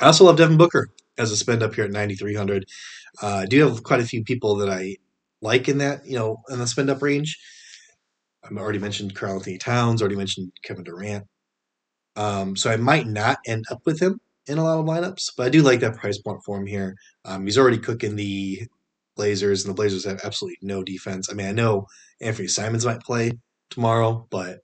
I 0.00 0.06
also 0.06 0.24
love 0.24 0.36
Devin 0.36 0.56
Booker 0.56 0.90
as 1.18 1.32
a 1.32 1.36
spend 1.36 1.62
up 1.62 1.74
here 1.74 1.84
at 1.84 1.90
9,300. 1.90 2.64
Uh, 3.22 3.26
I 3.26 3.46
do 3.46 3.66
have 3.66 3.82
quite 3.82 4.00
a 4.00 4.06
few 4.06 4.22
people 4.22 4.56
that 4.56 4.68
I 4.68 4.96
like 5.40 5.68
in 5.68 5.78
that, 5.78 6.04
you 6.06 6.18
know, 6.18 6.42
in 6.50 6.58
the 6.58 6.66
spend 6.66 6.90
up 6.90 7.02
range. 7.02 7.38
I've 8.44 8.56
already 8.56 8.78
mentioned 8.78 9.14
Karl-Anthony 9.14 9.58
Towns, 9.58 10.00
already 10.00 10.16
mentioned 10.16 10.52
Kevin 10.62 10.84
Durant. 10.84 11.24
Um, 12.16 12.56
so 12.56 12.70
I 12.70 12.76
might 12.76 13.06
not 13.06 13.38
end 13.46 13.64
up 13.70 13.80
with 13.84 14.00
him 14.00 14.20
in 14.46 14.58
a 14.58 14.64
lot 14.64 14.78
of 14.78 14.86
lineups, 14.86 15.32
but 15.36 15.46
I 15.46 15.48
do 15.48 15.62
like 15.62 15.80
that 15.80 15.96
price 15.96 16.18
point 16.18 16.42
for 16.44 16.56
him 16.58 16.66
here. 16.66 16.94
Um, 17.24 17.44
he's 17.44 17.58
already 17.58 17.78
cooking 17.78 18.16
the 18.16 18.66
Blazers, 19.16 19.64
and 19.64 19.70
the 19.70 19.76
Blazers 19.76 20.04
have 20.04 20.20
absolutely 20.24 20.58
no 20.62 20.82
defense. 20.82 21.28
I 21.30 21.34
mean, 21.34 21.46
I 21.46 21.52
know 21.52 21.86
Anthony 22.20 22.48
Simons 22.48 22.86
might 22.86 23.00
play 23.00 23.32
tomorrow, 23.70 24.26
but 24.30 24.60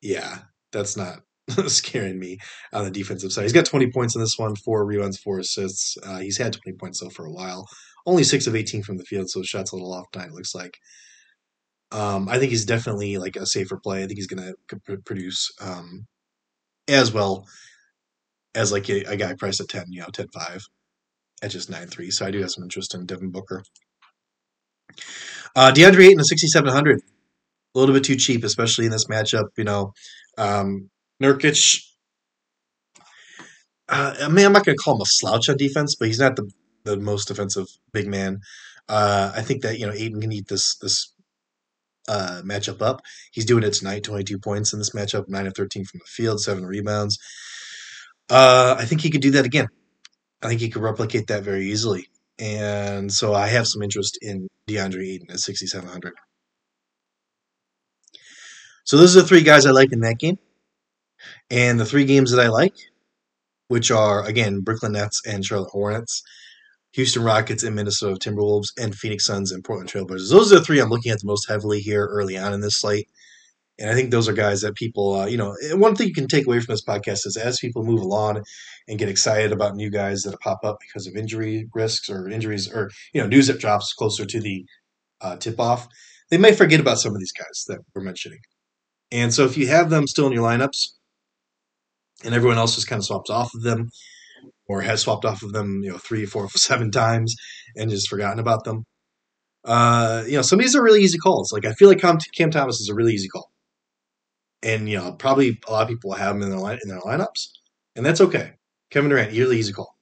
yeah, 0.00 0.38
that's 0.72 0.96
not 0.96 1.20
scaring 1.66 2.18
me 2.18 2.38
on 2.72 2.84
the 2.84 2.90
defensive 2.90 3.32
side. 3.32 3.42
He's 3.42 3.52
got 3.52 3.66
20 3.66 3.90
points 3.90 4.14
in 4.14 4.20
this 4.20 4.38
one, 4.38 4.56
four 4.56 4.84
rebounds, 4.84 5.18
four 5.18 5.38
assists. 5.38 5.96
Uh, 6.02 6.18
he's 6.18 6.38
had 6.38 6.52
20 6.52 6.76
points 6.78 7.00
though 7.00 7.10
for 7.10 7.26
a 7.26 7.32
while. 7.32 7.68
Only 8.06 8.24
six 8.24 8.46
of 8.46 8.56
18 8.56 8.82
from 8.82 8.96
the 8.96 9.04
field, 9.04 9.30
so 9.30 9.42
shots 9.42 9.72
a 9.72 9.76
little 9.76 9.92
off 9.92 10.10
tonight. 10.10 10.28
It 10.28 10.34
looks 10.34 10.54
like. 10.54 10.78
Um, 11.92 12.28
I 12.28 12.38
think 12.38 12.50
he's 12.50 12.64
definitely 12.64 13.18
like 13.18 13.36
a 13.36 13.46
safer 13.46 13.76
play. 13.76 14.02
I 14.02 14.06
think 14.06 14.18
he's 14.18 14.26
going 14.26 14.54
to 14.68 14.96
produce 15.04 15.52
um, 15.60 16.06
as 16.88 17.12
well 17.12 17.46
as 18.54 18.72
like 18.72 18.88
a, 18.88 19.02
a, 19.04 19.16
guy 19.16 19.34
priced 19.34 19.60
at 19.60 19.68
10, 19.68 19.84
you 19.88 20.00
know, 20.00 20.08
10 20.12 20.28
5 20.28 20.66
at 21.42 21.50
just 21.50 21.70
9 21.70 21.86
3. 21.88 22.10
So 22.10 22.26
I 22.26 22.30
do 22.30 22.40
have 22.40 22.50
some 22.50 22.64
interest 22.64 22.94
in 22.94 23.06
Devin 23.06 23.30
Booker. 23.30 23.62
Uh, 25.54 25.72
DeAndre 25.74 26.06
Ayton 26.06 26.20
at 26.20 26.26
6,700. 26.26 27.00
A 27.74 27.78
little 27.78 27.94
bit 27.94 28.04
too 28.04 28.16
cheap, 28.16 28.44
especially 28.44 28.86
in 28.86 28.90
this 28.90 29.06
matchup. 29.06 29.48
You 29.56 29.64
know, 29.64 29.92
um, 30.38 30.90
Nurkic. 31.22 31.82
Uh, 33.88 34.14
I 34.22 34.28
mean, 34.28 34.46
I'm 34.46 34.52
not 34.52 34.64
going 34.64 34.76
to 34.76 34.82
call 34.82 34.94
him 34.94 35.02
a 35.02 35.06
slouch 35.06 35.48
on 35.48 35.56
defense, 35.56 35.96
but 35.98 36.08
he's 36.08 36.20
not 36.20 36.36
the, 36.36 36.50
the 36.84 36.96
most 36.96 37.28
defensive 37.28 37.66
big 37.92 38.06
man. 38.06 38.40
Uh, 38.88 39.32
I 39.34 39.42
think 39.42 39.62
that 39.62 39.78
you 39.78 39.86
know 39.86 39.92
Ayton 39.92 40.20
can 40.20 40.32
eat 40.32 40.48
this 40.48 40.76
this 40.78 41.12
uh, 42.08 42.42
matchup 42.44 42.82
up. 42.82 43.02
He's 43.32 43.44
doing 43.44 43.64
it 43.64 43.72
tonight. 43.72 44.04
22 44.04 44.38
points 44.38 44.72
in 44.72 44.78
this 44.78 44.90
matchup, 44.90 45.28
nine 45.28 45.46
of 45.46 45.54
13 45.54 45.84
from 45.84 46.00
the 46.00 46.10
field, 46.10 46.40
seven 46.40 46.64
rebounds. 46.64 47.18
Uh, 48.28 48.76
I 48.78 48.84
think 48.84 49.00
he 49.00 49.10
could 49.10 49.20
do 49.20 49.32
that 49.32 49.44
again. 49.46 49.68
I 50.42 50.48
think 50.48 50.60
he 50.60 50.68
could 50.68 50.82
replicate 50.82 51.28
that 51.28 51.44
very 51.44 51.66
easily. 51.70 52.08
And 52.38 53.12
so 53.12 53.34
I 53.34 53.46
have 53.48 53.68
some 53.68 53.82
interest 53.82 54.18
in 54.22 54.48
DeAndre 54.68 55.14
Ayton 55.14 55.30
at 55.30 55.40
6,700. 55.40 56.14
So 58.84 58.96
those 58.96 59.16
are 59.16 59.22
the 59.22 59.28
three 59.28 59.42
guys 59.42 59.64
I 59.64 59.70
like 59.70 59.92
in 59.92 60.00
that 60.00 60.18
game. 60.18 60.38
And 61.50 61.78
the 61.78 61.84
three 61.84 62.04
games 62.04 62.32
that 62.32 62.44
I 62.44 62.48
like, 62.48 62.74
which 63.68 63.90
are, 63.90 64.24
again, 64.26 64.60
Brooklyn 64.60 64.92
Nets 64.92 65.22
and 65.24 65.44
Charlotte 65.44 65.70
Hornets, 65.70 66.22
Houston 66.94 67.22
Rockets 67.22 67.62
and 67.62 67.76
Minnesota 67.76 68.16
Timberwolves, 68.18 68.68
and 68.78 68.94
Phoenix 68.94 69.24
Suns 69.24 69.52
and 69.52 69.62
Portland 69.62 69.88
Trailblazers. 69.88 70.30
Those 70.30 70.52
are 70.52 70.58
the 70.58 70.64
three 70.64 70.80
I'm 70.80 70.90
looking 70.90 71.12
at 71.12 71.20
the 71.20 71.26
most 71.26 71.48
heavily 71.48 71.80
here 71.80 72.06
early 72.06 72.36
on 72.36 72.52
in 72.52 72.60
this 72.60 72.80
slate. 72.80 73.08
And 73.78 73.90
I 73.90 73.94
think 73.94 74.10
those 74.10 74.28
are 74.28 74.34
guys 74.34 74.60
that 74.60 74.74
people, 74.74 75.14
uh, 75.14 75.26
you 75.26 75.36
know, 75.36 75.56
one 75.72 75.96
thing 75.96 76.06
you 76.06 76.14
can 76.14 76.28
take 76.28 76.46
away 76.46 76.60
from 76.60 76.72
this 76.74 76.84
podcast 76.84 77.26
is 77.26 77.38
as 77.42 77.58
people 77.58 77.82
move 77.82 78.00
along 78.00 78.42
and 78.86 78.98
get 78.98 79.08
excited 79.08 79.50
about 79.50 79.74
new 79.74 79.90
guys 79.90 80.22
that 80.22 80.38
pop 80.40 80.58
up 80.62 80.76
because 80.80 81.06
of 81.06 81.16
injury 81.16 81.66
risks 81.74 82.10
or 82.10 82.28
injuries 82.28 82.70
or, 82.70 82.90
you 83.14 83.20
know, 83.20 83.26
news 83.26 83.46
that 83.46 83.60
drops 83.60 83.92
closer 83.94 84.26
to 84.26 84.40
the 84.40 84.64
uh, 85.20 85.36
tip 85.36 85.58
off, 85.58 85.88
they 86.30 86.36
may 86.36 86.52
forget 86.52 86.80
about 86.80 86.98
some 86.98 87.12
of 87.12 87.18
these 87.18 87.32
guys 87.32 87.64
that 87.68 87.78
we're 87.94 88.02
mentioning. 88.02 88.40
And 89.10 89.32
so 89.32 89.44
if 89.44 89.56
you 89.56 89.66
have 89.68 89.90
them 89.90 90.06
still 90.06 90.26
in 90.26 90.32
your 90.32 90.44
lineups 90.44 90.88
and 92.24 92.34
everyone 92.34 92.58
else 92.58 92.74
just 92.74 92.88
kind 92.88 93.00
of 93.00 93.04
swaps 93.04 93.30
off 93.30 93.54
of 93.54 93.62
them 93.62 93.88
or 94.66 94.82
has 94.82 95.00
swapped 95.00 95.24
off 95.24 95.42
of 95.42 95.52
them, 95.52 95.80
you 95.82 95.90
know, 95.90 95.98
three, 95.98 96.26
four, 96.26 96.48
seven 96.54 96.90
times 96.90 97.34
and 97.74 97.90
just 97.90 98.08
forgotten 98.08 98.38
about 98.38 98.64
them, 98.64 98.84
uh, 99.64 100.24
you 100.26 100.36
know, 100.36 100.42
some 100.42 100.58
of 100.58 100.64
these 100.64 100.74
are 100.76 100.82
really 100.82 101.02
easy 101.02 101.18
calls. 101.18 101.52
Like 101.52 101.64
I 101.64 101.72
feel 101.72 101.88
like 101.88 102.00
Cam, 102.00 102.18
Cam 102.34 102.50
Thomas 102.50 102.80
is 102.80 102.88
a 102.90 102.94
really 102.94 103.14
easy 103.14 103.28
call 103.28 103.51
and 104.62 104.88
you 104.88 104.98
know 104.98 105.12
probably 105.12 105.58
a 105.66 105.72
lot 105.72 105.82
of 105.82 105.88
people 105.88 106.12
have 106.12 106.36
him 106.36 106.42
in 106.42 106.50
their 106.50 106.58
line 106.58 106.78
in 106.82 106.88
their 106.88 107.00
lineups, 107.00 107.48
and 107.96 108.04
that's 108.04 108.20
okay. 108.20 108.52
Kevin 108.90 109.10
Durant, 109.10 109.32
really 109.32 109.58
easy 109.58 109.72
call. 109.72 109.96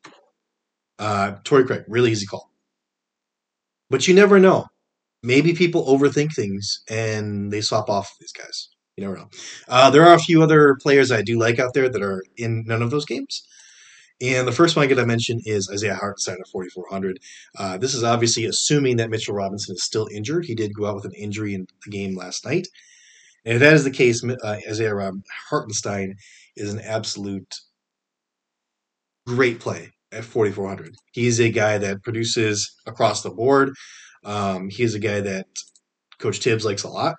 Uh, 0.98 1.36
Torrey 1.44 1.64
Craig, 1.64 1.84
really 1.88 2.10
easy 2.10 2.26
call. 2.26 2.50
But 3.88 4.06
you 4.06 4.14
never 4.14 4.38
know. 4.38 4.66
Maybe 5.22 5.52
people 5.52 5.86
overthink 5.86 6.34
things 6.34 6.82
and 6.88 7.52
they 7.52 7.60
swap 7.60 7.88
off 7.88 8.14
these 8.20 8.32
guys. 8.32 8.68
You 8.96 9.04
never 9.04 9.16
know. 9.16 9.28
Uh, 9.68 9.90
there 9.90 10.04
are 10.04 10.14
a 10.14 10.18
few 10.18 10.42
other 10.42 10.76
players 10.80 11.10
I 11.10 11.22
do 11.22 11.38
like 11.38 11.58
out 11.58 11.72
there 11.74 11.88
that 11.88 12.02
are 12.02 12.22
in 12.36 12.64
none 12.66 12.82
of 12.82 12.90
those 12.90 13.04
games. 13.04 13.46
And 14.20 14.46
the 14.46 14.52
first 14.52 14.76
one 14.76 14.84
I 14.84 14.86
get 14.86 14.96
to 14.96 15.06
mention 15.06 15.40
is 15.44 15.70
Isaiah 15.72 15.94
Hartenstein 15.94 16.36
at 16.40 16.48
4,400. 16.48 17.18
Uh, 17.58 17.78
this 17.78 17.94
is 17.94 18.04
obviously 18.04 18.44
assuming 18.44 18.96
that 18.96 19.08
Mitchell 19.08 19.34
Robinson 19.34 19.74
is 19.74 19.82
still 19.82 20.08
injured. 20.12 20.44
He 20.44 20.54
did 20.54 20.74
go 20.74 20.86
out 20.86 20.96
with 20.96 21.06
an 21.06 21.14
injury 21.14 21.54
in 21.54 21.66
the 21.84 21.90
game 21.90 22.14
last 22.16 22.44
night. 22.44 22.68
And 23.44 23.54
if 23.54 23.60
that 23.60 23.74
is 23.74 23.84
the 23.84 23.90
case, 23.90 24.22
uh, 24.24 24.56
Isaiah 24.68 25.12
Hartenstein 25.48 26.14
is 26.56 26.72
an 26.72 26.80
absolute 26.80 27.54
great 29.26 29.60
play 29.60 29.90
at 30.12 30.24
4,400. 30.24 30.94
He's 31.12 31.40
a 31.40 31.50
guy 31.50 31.78
that 31.78 32.02
produces 32.02 32.70
across 32.86 33.22
the 33.22 33.30
board. 33.30 33.70
Um, 34.24 34.68
he's 34.68 34.94
a 34.94 34.98
guy 34.98 35.20
that 35.20 35.46
Coach 36.18 36.38
Thibs 36.38 36.64
likes 36.64 36.82
a 36.82 36.88
lot. 36.88 37.16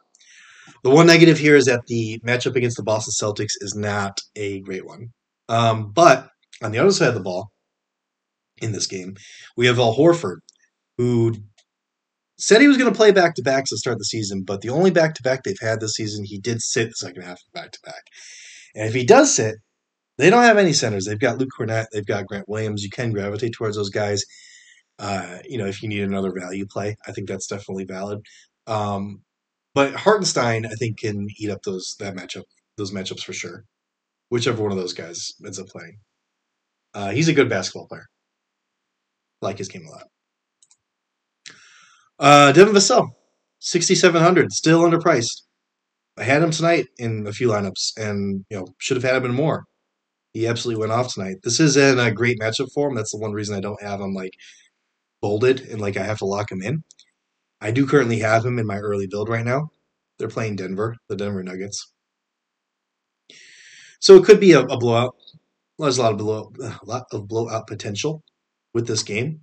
The 0.84 0.90
one 0.90 1.08
negative 1.08 1.38
here 1.38 1.56
is 1.56 1.66
that 1.66 1.82
the 1.88 2.20
matchup 2.26 2.56
against 2.56 2.78
the 2.78 2.84
Boston 2.84 3.14
Celtics 3.14 3.54
is 3.60 3.76
not 3.76 4.20
a 4.36 4.62
great 4.62 4.86
one. 4.86 5.10
Um, 5.50 5.92
but 5.92 6.30
on 6.64 6.72
the 6.72 6.80
other 6.80 6.92
side 6.92 7.10
of 7.10 7.16
the 7.16 7.22
ball, 7.22 7.52
in 8.62 8.72
this 8.72 8.88
game, 8.88 9.16
we 9.58 9.66
have 9.66 9.80
Al 9.80 9.96
Horford, 9.96 10.38
who 10.98 11.36
said 12.42 12.60
he 12.60 12.68
was 12.68 12.78
going 12.78 12.92
to 12.92 12.98
play 12.98 13.12
back 13.12 13.36
to 13.36 13.44
backs 13.44 13.70
to 13.70 13.78
start 13.78 14.00
the 14.00 14.04
season, 14.04 14.42
but 14.42 14.62
the 14.62 14.70
only 14.70 14.90
back 14.90 15.14
to 15.14 15.22
back 15.22 15.44
they've 15.44 15.56
had 15.62 15.80
this 15.80 15.94
season, 15.94 16.26
he 16.26 16.40
did 16.40 16.60
sit 16.60 16.90
the 16.90 16.96
second 16.96 17.22
half 17.22 17.40
back 17.54 17.72
to 17.72 17.80
back. 17.86 18.04
And 18.74 18.88
if 18.88 18.96
he 18.96 19.06
does 19.06 19.36
sit, 19.36 19.56
they 20.18 20.32
don't 20.32 20.44
have 20.44 20.58
any 20.58 20.74
centers. 20.74 21.06
They've 21.06 21.20
got 21.20 21.38
Luke 21.38 21.52
Kornet, 21.58 21.86
they've 21.94 22.06
got 22.06 22.26
Grant 22.26 22.50
Williams. 22.50 22.84
You 22.84 22.90
can 22.90 23.12
gravitate 23.12 23.54
towards 23.54 23.78
those 23.78 23.92
guys. 23.92 24.26
Uh, 24.98 25.38
you 25.48 25.58
know, 25.60 25.68
if 25.68 25.84
you 25.84 25.90
need 25.90 26.02
another 26.02 26.32
value 26.36 26.66
play, 26.66 26.98
I 27.08 27.12
think 27.12 27.28
that's 27.28 27.48
definitely 27.48 27.86
valid. 27.86 28.20
Um, 28.66 29.22
but 29.76 29.94
Hartenstein, 29.94 30.66
I 30.66 30.74
think, 30.80 31.00
can 31.00 31.28
eat 31.40 31.50
up 31.52 31.62
those 31.64 31.96
that 32.00 32.16
matchup, 32.16 32.44
those 32.78 32.92
matchups 32.92 33.24
for 33.24 33.34
sure. 33.34 33.66
Whichever 34.30 34.64
one 34.64 34.72
of 34.72 34.78
those 34.78 34.94
guys 34.94 35.34
ends 35.46 35.60
up 35.60 35.68
playing, 35.68 35.98
uh, 36.94 37.12
he's 37.12 37.28
a 37.28 37.34
good 37.34 37.50
basketball 37.50 37.88
player. 37.88 38.08
Like 39.42 39.60
his 39.60 39.68
game 39.68 39.86
a 39.88 39.92
lot. 39.92 40.08
Uh, 42.22 42.52
Devin 42.52 42.76
Vassell, 42.76 43.10
6,700, 43.62 44.52
still 44.52 44.84
underpriced. 44.84 45.42
I 46.20 46.24
had 46.24 46.44
him 46.44 46.52
tonight 46.52 46.86
in 47.00 47.26
a 47.26 47.34
few 47.34 47.48
lineups, 47.48 47.98
and 47.98 48.46
you 48.48 48.58
know 48.58 48.68
should 48.78 48.96
have 48.98 49.04
had 49.04 49.16
him 49.16 49.26
in 49.26 49.34
more. 49.34 49.64
He 50.34 50.46
absolutely 50.46 50.82
went 50.82 50.92
off 50.92 51.12
tonight. 51.12 51.38
This 51.44 51.60
is 51.60 51.78
in 51.78 51.98
a 51.98 52.12
great 52.12 52.40
matchup 52.40 52.72
for 52.76 52.90
him. 52.90 52.96
That's 52.96 53.12
the 53.12 53.18
one 53.18 53.34
reason 53.34 53.56
I 53.56 53.60
don't 53.60 53.82
have 53.82 54.00
him 54.00 54.14
like 54.14 54.34
bolded 55.20 55.62
and 55.62 55.82
like 55.82 55.98
I 55.98 56.04
have 56.04 56.20
to 56.20 56.26
lock 56.26 56.52
him 56.52 56.62
in. 56.62 56.84
I 57.60 57.72
do 57.72 57.88
currently 57.88 58.20
have 58.20 58.46
him 58.46 58.60
in 58.60 58.68
my 58.68 58.78
early 58.78 59.08
build 59.08 59.28
right 59.28 59.46
now. 59.46 59.70
They're 60.20 60.28
playing 60.28 60.58
Denver, 60.58 60.98
the 61.10 61.16
Denver 61.16 61.42
Nuggets. 61.42 61.92
So 64.00 64.16
it 64.16 64.26
could 64.26 64.40
be 64.40 64.52
a, 64.52 64.62
a 64.62 64.78
blowout. 64.78 65.16
There's 65.80 65.98
a 65.98 66.04
lot 66.04 66.12
of 66.14 66.20
blow, 66.20 66.52
a 66.62 66.86
lot 66.86 67.06
of 67.12 67.28
blowout 67.28 67.66
potential 67.66 68.22
with 68.76 68.86
this 68.86 69.02
game, 69.02 69.42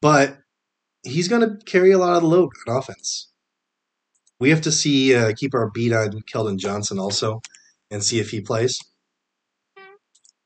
but 0.00 0.38
he's 1.08 1.28
going 1.28 1.42
to 1.42 1.64
carry 1.64 1.92
a 1.92 1.98
lot 1.98 2.16
of 2.16 2.22
the 2.22 2.28
load 2.28 2.50
on 2.66 2.76
offense. 2.76 3.28
We 4.40 4.50
have 4.50 4.60
to 4.62 4.72
see 4.72 5.14
uh, 5.14 5.32
keep 5.36 5.54
our 5.54 5.70
beat 5.70 5.92
on 5.92 6.22
Keldon 6.32 6.58
Johnson 6.58 6.98
also, 6.98 7.40
and 7.90 8.04
see 8.04 8.20
if 8.20 8.30
he 8.30 8.40
plays. 8.40 8.78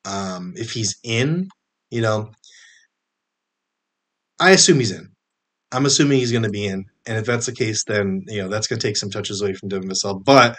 Um, 0.04 0.54
if 0.56 0.72
he's 0.72 0.98
in, 1.04 1.48
you 1.90 2.00
know, 2.00 2.30
I 4.40 4.50
assume 4.50 4.78
he's 4.78 4.92
in. 4.92 5.10
I'm 5.72 5.86
assuming 5.86 6.18
he's 6.18 6.32
going 6.32 6.44
to 6.44 6.50
be 6.50 6.66
in, 6.66 6.86
and 7.06 7.18
if 7.18 7.26
that's 7.26 7.46
the 7.46 7.52
case, 7.52 7.84
then 7.84 8.24
you 8.28 8.42
know 8.42 8.48
that's 8.48 8.66
going 8.66 8.78
to 8.78 8.86
take 8.86 8.96
some 8.96 9.10
touches 9.10 9.40
away 9.40 9.54
from 9.54 9.68
Devin 9.68 9.88
Vassell. 9.88 10.22
But 10.24 10.56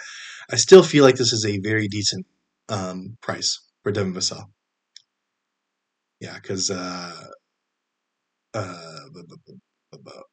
I 0.50 0.56
still 0.56 0.82
feel 0.82 1.04
like 1.04 1.16
this 1.16 1.32
is 1.32 1.44
a 1.44 1.58
very 1.58 1.88
decent 1.88 2.26
um, 2.68 3.16
price 3.20 3.60
for 3.82 3.92
Devin 3.92 4.14
Vassell. 4.14 4.44
Yeah, 6.20 6.34
because 6.34 6.70
uh, 6.70 7.12
uh, 8.54 9.00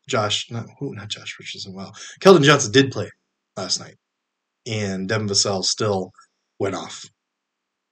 Josh, 0.08 0.48
not 0.52 0.68
who, 0.80 0.94
not 0.96 1.10
Josh 1.10 1.36
Richardson. 1.40 1.74
Well, 1.74 1.94
Keldon 2.22 2.44
Johnson 2.44 2.72
did 2.72 2.92
play 2.92 3.10
last 3.58 3.80
night, 3.80 3.96
and 4.68 5.08
Devin 5.08 5.28
Vassell 5.28 5.64
still 5.64 6.12
went 6.60 6.76
off, 6.76 7.06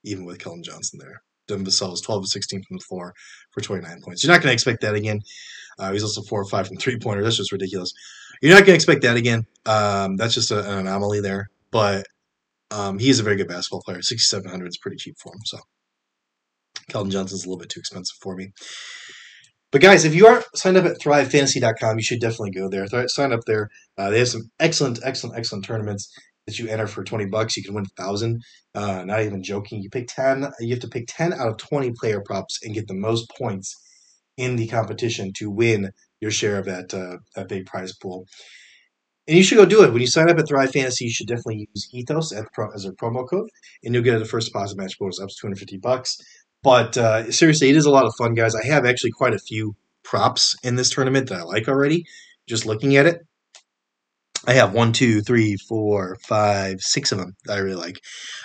even 0.03 0.25
with 0.25 0.39
Keldon 0.39 0.63
Johnson 0.63 0.99
there. 1.01 1.21
Devin 1.47 1.65
Vassell 1.65 1.91
was 1.91 2.01
12 2.01 2.23
of 2.23 2.27
16 2.27 2.63
from 2.67 2.77
the 2.77 2.83
floor 2.83 3.13
for 3.51 3.61
29 3.61 4.01
points. 4.01 4.23
You're 4.23 4.31
not 4.31 4.41
going 4.41 4.49
to 4.49 4.53
expect 4.53 4.81
that 4.81 4.95
again. 4.95 5.19
Uh, 5.79 5.91
he's 5.91 6.03
also 6.03 6.21
four 6.21 6.41
or 6.41 6.45
five 6.45 6.67
from 6.67 6.77
three 6.77 6.99
pointers. 6.99 7.25
That's 7.25 7.37
just 7.37 7.51
ridiculous. 7.51 7.91
You're 8.41 8.53
not 8.53 8.59
going 8.59 8.67
to 8.71 8.75
expect 8.75 9.01
that 9.01 9.17
again. 9.17 9.45
Um, 9.65 10.15
that's 10.15 10.35
just 10.35 10.51
a, 10.51 10.59
an 10.59 10.79
anomaly 10.79 11.21
there. 11.21 11.49
But 11.71 12.05
um, 12.71 12.99
he's 12.99 13.19
a 13.19 13.23
very 13.23 13.35
good 13.35 13.47
basketball 13.47 13.81
player. 13.81 14.01
6,700 14.01 14.67
is 14.67 14.77
pretty 14.77 14.97
cheap 14.97 15.15
for 15.21 15.33
him. 15.33 15.41
So 15.45 15.57
Keldon 16.91 17.11
Johnson's 17.11 17.45
a 17.45 17.49
little 17.49 17.59
bit 17.59 17.69
too 17.69 17.79
expensive 17.79 18.17
for 18.21 18.35
me. 18.35 18.51
But 19.71 19.81
guys, 19.81 20.03
if 20.03 20.15
you 20.15 20.25
aren't 20.25 20.45
signed 20.55 20.77
up 20.77 20.85
at 20.85 20.99
thrivefantasy.com, 20.99 21.97
you 21.97 22.03
should 22.03 22.19
definitely 22.19 22.51
go 22.51 22.69
there. 22.69 22.87
sign 23.07 23.31
up 23.31 23.41
there. 23.45 23.69
Uh, 23.97 24.09
they 24.09 24.19
have 24.19 24.29
some 24.29 24.49
excellent, 24.59 24.99
excellent, 25.03 25.37
excellent 25.37 25.65
tournaments 25.65 26.11
that 26.47 26.57
you 26.57 26.67
enter 26.67 26.87
for 26.87 27.03
20 27.03 27.27
bucks. 27.27 27.55
You 27.55 27.63
can 27.63 27.75
win 27.75 27.85
a 27.85 28.01
thousand. 28.01 28.41
Uh, 28.73 29.03
not 29.05 29.21
even 29.21 29.43
joking. 29.43 29.81
You 29.81 29.89
pick 29.89 30.07
10. 30.07 30.51
You 30.59 30.69
have 30.71 30.79
to 30.79 30.87
pick 30.87 31.05
10 31.07 31.33
out 31.33 31.47
of 31.47 31.57
20 31.57 31.91
player 31.99 32.21
props 32.25 32.59
and 32.63 32.73
get 32.73 32.87
the 32.87 32.95
most 32.95 33.29
points 33.37 33.75
in 34.37 34.55
the 34.55 34.67
competition 34.67 35.31
to 35.37 35.51
win 35.51 35.91
your 36.21 36.31
share 36.31 36.57
of 36.57 36.65
that 36.65 36.93
uh, 36.93 37.17
that 37.35 37.47
big 37.47 37.65
prize 37.65 37.93
pool. 37.95 38.25
And 39.27 39.37
you 39.37 39.43
should 39.43 39.59
go 39.59 39.65
do 39.65 39.83
it. 39.83 39.91
When 39.91 40.01
you 40.01 40.07
sign 40.07 40.27
up 40.27 40.39
at 40.39 40.47
Thrive 40.47 40.71
Fantasy, 40.71 41.05
you 41.05 41.11
should 41.11 41.27
definitely 41.27 41.67
use 41.71 41.87
Ethos 41.93 42.31
as 42.33 42.85
a 42.85 42.91
promo 42.93 43.29
code, 43.29 43.49
and 43.83 43.93
you'll 43.93 44.03
get 44.03 44.19
a 44.19 44.25
first 44.25 44.47
deposit 44.47 44.75
match 44.75 44.97
bonus 44.97 45.19
up 45.19 45.29
to 45.29 45.35
250 45.39 45.77
bucks. 45.77 46.17
But 46.61 46.97
uh, 46.97 47.31
seriously, 47.31 47.69
it 47.69 47.75
is 47.75 47.85
a 47.85 47.91
lot 47.91 48.05
of 48.05 48.13
fun, 48.17 48.33
guys. 48.33 48.55
I 48.55 48.65
have 48.65 48.85
actually 48.85 49.11
quite 49.11 49.33
a 49.33 49.39
few 49.39 49.75
props 50.03 50.55
in 50.63 50.75
this 50.75 50.89
tournament 50.89 51.29
that 51.29 51.39
I 51.39 51.43
like 51.43 51.67
already. 51.67 52.05
Just 52.47 52.65
looking 52.65 52.97
at 52.97 53.05
it, 53.05 53.21
I 54.47 54.53
have 54.53 54.73
one, 54.73 54.91
two, 54.91 55.21
three, 55.21 55.55
four, 55.67 56.17
five, 56.27 56.81
six 56.81 57.11
of 57.11 57.19
them 57.19 57.35
that 57.45 57.57
I 57.57 57.61
really 57.61 57.75
like. 57.75 57.99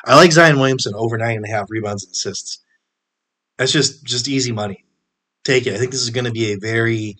I 0.05 0.17
like 0.17 0.33
Zion 0.33 0.59
Williamson 0.59 0.93
over 0.95 1.17
nine 1.17 1.37
and 1.37 1.47
a 1.47 1.51
half 1.51 1.67
rebounds 1.71 2.05
and 2.05 2.13
assists. 2.13 2.61
That's 3.59 3.73
just 3.73 4.05
just 4.05 4.29
easy 4.29 4.53
money. 4.53 4.85
Take 5.45 5.67
it. 5.67 5.75
I 5.75 5.79
think 5.79 5.93
this 5.93 6.03
is 6.03 6.11
going 6.11 6.25
to 6.25 6.33
be 6.33 6.53
a 6.53 6.59
very 6.59 7.17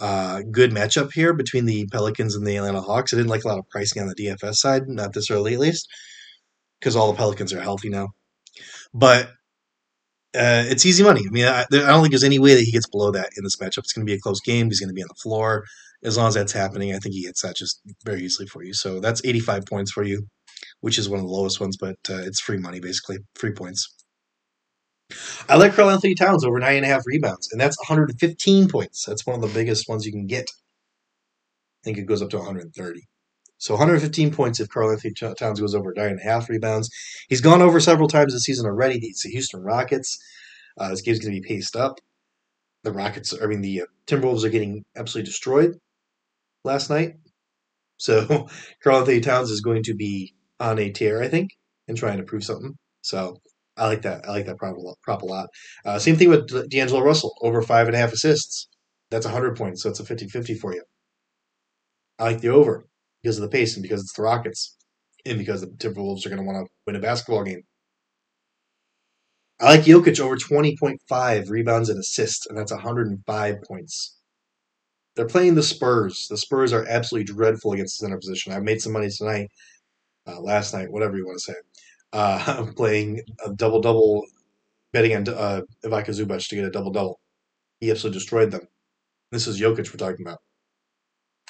uh, 0.00 0.42
good 0.50 0.72
matchup 0.72 1.12
here 1.12 1.32
between 1.32 1.64
the 1.64 1.86
Pelicans 1.86 2.34
and 2.34 2.46
the 2.46 2.56
Atlanta 2.56 2.80
Hawks. 2.80 3.12
I 3.12 3.16
didn't 3.16 3.30
like 3.30 3.44
a 3.44 3.48
lot 3.48 3.58
of 3.58 3.68
pricing 3.68 4.02
on 4.02 4.08
the 4.08 4.14
DFS 4.14 4.56
side, 4.56 4.88
not 4.88 5.12
this 5.12 5.30
early 5.30 5.54
at 5.54 5.60
least, 5.60 5.88
because 6.80 6.96
all 6.96 7.12
the 7.12 7.16
Pelicans 7.16 7.52
are 7.52 7.60
healthy 7.60 7.88
now. 7.88 8.08
But 8.92 9.30
uh, 10.34 10.64
it's 10.66 10.86
easy 10.86 11.02
money. 11.02 11.22
I 11.26 11.30
mean, 11.30 11.44
I, 11.44 11.60
I, 11.60 11.64
don't 11.70 12.00
think 12.00 12.12
there's 12.12 12.24
any 12.24 12.38
way 12.38 12.54
that 12.54 12.62
he 12.62 12.72
gets 12.72 12.88
below 12.88 13.10
that 13.10 13.30
in 13.36 13.44
this 13.44 13.56
matchup. 13.56 13.78
It's 13.78 13.92
going 13.92 14.06
to 14.06 14.10
be 14.10 14.16
a 14.16 14.20
close 14.20 14.40
game. 14.40 14.68
He's 14.68 14.80
going 14.80 14.88
to 14.88 14.94
be 14.94 15.02
on 15.02 15.08
the 15.08 15.20
floor. 15.22 15.64
As 16.04 16.16
long 16.16 16.28
as 16.28 16.34
that's 16.34 16.52
happening, 16.52 16.94
I 16.94 16.98
think 16.98 17.14
he 17.14 17.22
gets 17.22 17.42
that 17.42 17.54
just 17.54 17.80
very 18.04 18.22
easily 18.22 18.48
for 18.48 18.62
you. 18.62 18.72
So 18.72 18.98
that's 18.98 19.22
85 19.24 19.66
points 19.66 19.92
for 19.92 20.02
you, 20.02 20.26
which 20.80 20.98
is 20.98 21.08
one 21.08 21.20
of 21.20 21.26
the 21.26 21.32
lowest 21.32 21.60
ones, 21.60 21.76
but 21.76 21.96
uh, 22.08 22.22
it's 22.24 22.40
free 22.40 22.56
money 22.56 22.80
basically, 22.80 23.18
free 23.34 23.52
points. 23.52 23.94
I 25.48 25.56
like 25.56 25.74
Karl-Anthony 25.74 26.14
Towns 26.14 26.44
over 26.44 26.58
nine 26.58 26.76
and 26.76 26.86
a 26.86 26.88
half 26.88 27.02
rebounds, 27.06 27.52
and 27.52 27.60
that's 27.60 27.78
115 27.78 28.68
points. 28.68 29.04
That's 29.04 29.26
one 29.26 29.36
of 29.36 29.42
the 29.42 29.54
biggest 29.54 29.88
ones 29.88 30.06
you 30.06 30.12
can 30.12 30.26
get. 30.26 30.48
I 30.48 31.84
think 31.84 31.98
it 31.98 32.06
goes 32.06 32.22
up 32.22 32.30
to 32.30 32.38
130. 32.38 33.02
So 33.62 33.74
115 33.74 34.32
points 34.34 34.58
if 34.58 34.68
Karl-Anthony 34.70 35.14
Towns 35.14 35.60
goes 35.60 35.76
over 35.76 35.94
nine 35.96 36.10
and 36.10 36.18
a 36.18 36.24
half 36.24 36.48
rebounds. 36.48 36.90
He's 37.28 37.40
gone 37.40 37.62
over 37.62 37.78
several 37.78 38.08
times 38.08 38.32
this 38.32 38.42
season 38.42 38.66
already. 38.66 38.98
It's 38.98 39.22
the 39.22 39.30
Houston 39.30 39.62
Rockets. 39.62 40.18
Uh, 40.76 40.88
this 40.88 41.00
game's 41.00 41.20
going 41.20 41.32
to 41.32 41.40
be 41.40 41.46
paced 41.46 41.76
up. 41.76 42.00
The 42.82 42.90
Rockets, 42.90 43.32
I 43.40 43.46
mean, 43.46 43.60
the 43.60 43.82
uh, 43.82 43.84
Timberwolves 44.08 44.42
are 44.42 44.48
getting 44.48 44.84
absolutely 44.96 45.26
destroyed 45.30 45.78
last 46.64 46.90
night. 46.90 47.14
So 47.98 48.48
Karl-Anthony 48.82 49.20
Towns 49.20 49.52
is 49.52 49.60
going 49.60 49.84
to 49.84 49.94
be 49.94 50.34
on 50.58 50.80
a 50.80 50.90
tear, 50.90 51.22
I 51.22 51.28
think, 51.28 51.50
and 51.86 51.96
trying 51.96 52.16
to 52.16 52.24
prove 52.24 52.42
something. 52.42 52.74
So 53.02 53.36
I 53.76 53.86
like 53.86 54.02
that. 54.02 54.24
I 54.26 54.32
like 54.32 54.46
that 54.46 54.58
prop 54.58 54.76
a 54.76 54.80
lot. 54.80 54.96
Prop 55.04 55.22
a 55.22 55.26
lot. 55.26 55.50
Uh, 55.84 56.00
same 56.00 56.16
thing 56.16 56.28
with 56.28 56.48
D'Angelo 56.68 57.00
Russell, 57.00 57.36
over 57.42 57.62
five 57.62 57.86
and 57.86 57.94
a 57.94 58.00
half 58.00 58.12
assists. 58.12 58.66
That's 59.12 59.24
100 59.24 59.56
points, 59.56 59.84
so 59.84 59.90
it's 59.90 60.00
a 60.00 60.04
50 60.04 60.26
50 60.26 60.54
for 60.54 60.74
you. 60.74 60.82
I 62.18 62.24
like 62.24 62.40
the 62.40 62.48
over 62.48 62.88
because 63.22 63.38
of 63.38 63.42
the 63.42 63.48
pace 63.48 63.74
and 63.74 63.82
because 63.82 64.00
it's 64.00 64.14
the 64.14 64.22
Rockets 64.22 64.76
and 65.24 65.38
because 65.38 65.60
the 65.60 65.68
Timberwolves 65.68 66.26
are 66.26 66.30
going 66.30 66.40
to 66.40 66.46
want 66.46 66.66
to 66.66 66.72
win 66.86 66.96
a 66.96 67.00
basketball 67.00 67.44
game. 67.44 67.62
I 69.60 69.76
like 69.76 69.82
Jokic 69.82 70.18
over 70.18 70.36
20.5 70.36 71.50
rebounds 71.50 71.88
and 71.88 72.00
assists, 72.00 72.46
and 72.46 72.58
that's 72.58 72.72
105 72.72 73.62
points. 73.62 74.18
They're 75.14 75.26
playing 75.26 75.54
the 75.54 75.62
Spurs. 75.62 76.26
The 76.28 76.36
Spurs 76.36 76.72
are 76.72 76.86
absolutely 76.88 77.32
dreadful 77.32 77.72
against 77.72 78.00
the 78.00 78.06
center 78.06 78.18
position. 78.18 78.52
I 78.52 78.58
made 78.58 78.80
some 78.80 78.92
money 78.92 79.08
tonight, 79.08 79.50
uh, 80.26 80.40
last 80.40 80.74
night, 80.74 80.90
whatever 80.90 81.16
you 81.16 81.26
want 81.26 81.38
to 81.38 81.52
say. 81.52 81.54
Uh, 82.12 82.42
I'm 82.58 82.74
playing 82.74 83.20
a 83.44 83.52
double 83.52 83.80
double, 83.80 84.24
betting 84.92 85.14
on 85.14 85.28
uh, 85.28 85.62
Ivica 85.84 86.10
Zubac 86.10 86.48
to 86.48 86.56
get 86.56 86.64
a 86.64 86.70
double 86.70 86.90
double. 86.90 87.20
He 87.80 87.90
absolutely 87.90 88.18
destroyed 88.18 88.50
them. 88.50 88.66
This 89.30 89.46
is 89.46 89.60
Jokic 89.60 89.92
we're 89.92 90.08
talking 90.08 90.26
about 90.26 90.40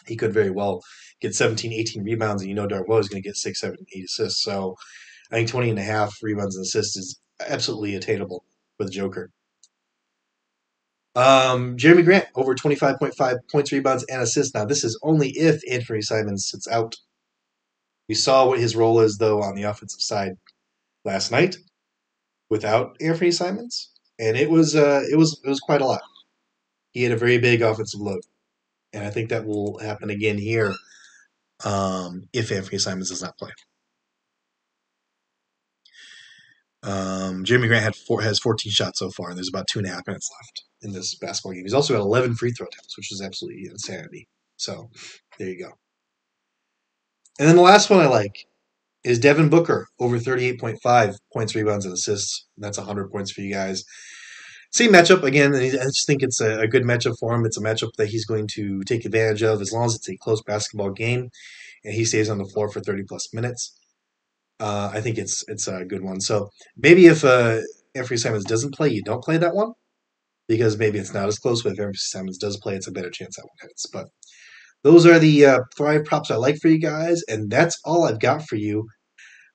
he 0.07 0.17
could 0.17 0.33
very 0.33 0.51
well 0.51 0.83
get 1.21 1.35
17, 1.35 1.73
18 1.73 2.03
rebounds, 2.05 2.43
and 2.43 2.49
you 2.49 2.55
know 2.55 2.67
darn 2.67 2.85
well 2.87 2.99
he's 2.99 3.09
going 3.09 3.23
to 3.23 3.29
get 3.29 3.37
6, 3.37 3.61
7, 3.61 3.77
assists. 4.05 4.43
So 4.43 4.77
I 5.31 5.37
think 5.37 5.49
20 5.49 5.71
and 5.71 5.79
a 5.79 5.83
half 5.83 6.17
rebounds 6.23 6.57
and 6.57 6.65
assists 6.65 6.97
is 6.97 7.21
absolutely 7.41 7.95
attainable 7.95 8.45
with 8.79 8.93
Joker. 8.93 9.31
Um, 11.15 11.77
Jerami 11.77 12.05
Grant, 12.05 12.27
over 12.35 12.55
25.5 12.55 13.37
points, 13.51 13.73
rebounds, 13.73 14.05
and 14.05 14.23
assists. 14.23 14.55
Now, 14.55 14.65
this 14.65 14.83
is 14.83 14.99
only 15.03 15.31
if 15.31 15.61
Anthony 15.71 16.01
Simons 16.01 16.49
sits 16.49 16.67
out. 16.69 16.97
We 18.09 18.15
saw 18.15 18.47
what 18.47 18.61
his 18.61 18.75
role 18.75 19.01
is, 19.01 19.19
though, 19.19 19.43
on 19.43 19.55
the 19.55 19.65
offensive 19.65 20.01
side 20.01 20.37
last 21.05 21.31
night 21.31 21.57
without 22.49 22.97
Anthony 23.01 23.31
Simons, 23.31 23.91
and 24.19 24.37
it 24.37 24.51
was 24.51 24.75
uh, 24.75 25.03
it 25.11 25.17
was 25.17 25.41
it 25.45 25.49
was 25.49 25.61
quite 25.61 25.81
a 25.81 25.87
lot. 25.87 26.03
He 26.93 27.03
had 27.03 27.13
a 27.13 27.17
very 27.17 27.39
big 27.39 27.63
offensive 27.63 28.01
load 28.01 28.23
and 28.93 29.05
I 29.05 29.11
think 29.11 29.31
that 29.31 29.47
will 29.47 29.79
happen 29.79 30.11
again 30.11 30.39
here 30.39 30.75
um, 31.65 32.29
if 32.33 32.51
Anthony 32.51 32.79
Simons 32.79 33.11
does 33.11 33.23
not 33.23 33.39
play. 33.39 33.51
Um, 36.85 37.45
Jerami 37.45 37.69
Grant 37.69 37.95
four, 37.95 38.23
has 38.23 38.41
14 38.41 38.73
shots 38.73 38.99
so 38.99 39.11
far, 39.11 39.29
and 39.29 39.37
there's 39.37 39.49
about 39.49 39.67
two 39.71 39.79
and 39.79 39.87
a 39.87 39.91
half 39.91 40.07
minutes 40.07 40.29
left 40.41 40.65
in 40.83 40.93
this 40.93 41.15
basketball 41.17 41.53
game. 41.53 41.63
He's 41.63 41.75
also 41.75 41.95
got 41.95 42.03
11 42.03 42.35
free 42.35 42.51
throw 42.51 42.67
attempts, 42.67 42.97
which 42.97 43.13
is 43.13 43.23
absolutely 43.23 43.67
insanity. 43.71 44.29
So 44.57 44.91
there 45.39 45.49
you 45.49 45.65
go. 45.65 45.73
And 47.39 47.49
then 47.49 47.57
the 47.57 47.63
last 47.63 47.89
one 47.89 48.01
I 48.01 48.07
like 48.07 48.47
is 49.05 49.19
Devin 49.19 49.49
Booker 49.49 49.87
over 50.01 50.19
38.5 50.19 51.15
points, 51.33 51.55
rebounds, 51.55 51.85
and 51.85 51.95
assists. 51.95 52.47
That's 52.59 52.79
100 52.79 53.11
points 53.11 53.31
for 53.31 53.43
you 53.43 53.53
guys 53.53 53.85
same 54.73 54.91
matchup 54.91 55.23
again. 55.23 55.55
I 55.55 55.69
just 55.69 56.07
think 56.07 56.23
it's 56.23 56.41
a, 56.41 56.61
a, 56.61 56.67
good 56.67 56.83
matchup 56.83 57.19
for 57.19 57.35
him. 57.35 57.45
It's 57.45 57.59
a 57.59 57.63
matchup 57.63 57.93
that 57.99 58.09
he's 58.09 58.25
going 58.25 58.49
to 58.49 58.83
take 58.85 59.05
advantage 59.05 59.43
of 59.43 59.61
as 59.61 59.71
long 59.71 59.85
as 59.85 59.95
it's 59.95 60.09
a 60.09 60.17
close 60.17 60.43
basketball 60.43 60.91
game 60.91 61.31
and 61.85 61.95
he 61.95 62.05
stays 62.05 62.31
on 62.31 62.39
the 62.39 62.47
floor 62.47 62.71
for 62.71 62.81
thirty 62.81 63.03
plus 63.03 63.33
minutes. 63.35 63.79
Uh, 64.61 64.91
I 64.93 65.01
think 65.01 65.19
it's 65.19 65.45
it's 65.49 65.67
a 65.69 65.85
good 65.85 66.03
one. 66.03 66.21
So 66.21 66.49
maybe 66.77 67.07
if 67.07 67.25
uh, 67.25 67.59
Anthony 67.95 68.17
Simons 68.17 68.45
doesn't 68.45 68.75
play, 68.75 68.89
you 68.89 69.03
don't 69.03 69.23
play 69.23 69.37
that 69.37 69.55
one 69.55 69.73
because 70.49 70.79
maybe 70.79 70.99
it's 70.99 71.15
not 71.15 71.29
as 71.29 71.39
close. 71.39 71.63
But 71.63 71.73
if 71.73 71.79
Anthony 71.79 71.95
Simons 71.97 72.39
does 72.39 72.57
play, 72.57 72.75
it's 72.75 72.87
a 72.87 72.93
better 72.93 73.11
chance 73.11 73.37
that 73.37 73.45
one 73.45 73.69
hits. 73.69 73.87
But 73.93 74.07
those 74.85 75.05
are 75.05 75.19
the 75.19 75.45
uh, 75.45 75.61
props 75.77 76.31
I 76.31 76.37
like 76.37 76.59
for 76.59 76.69
you 76.69 76.79
guys, 76.79 77.23
and 77.29 77.51
that's 77.51 77.79
all 77.85 78.05
I've 78.05 78.21
got 78.21 78.49
for 78.49 78.57
you. 78.57 78.89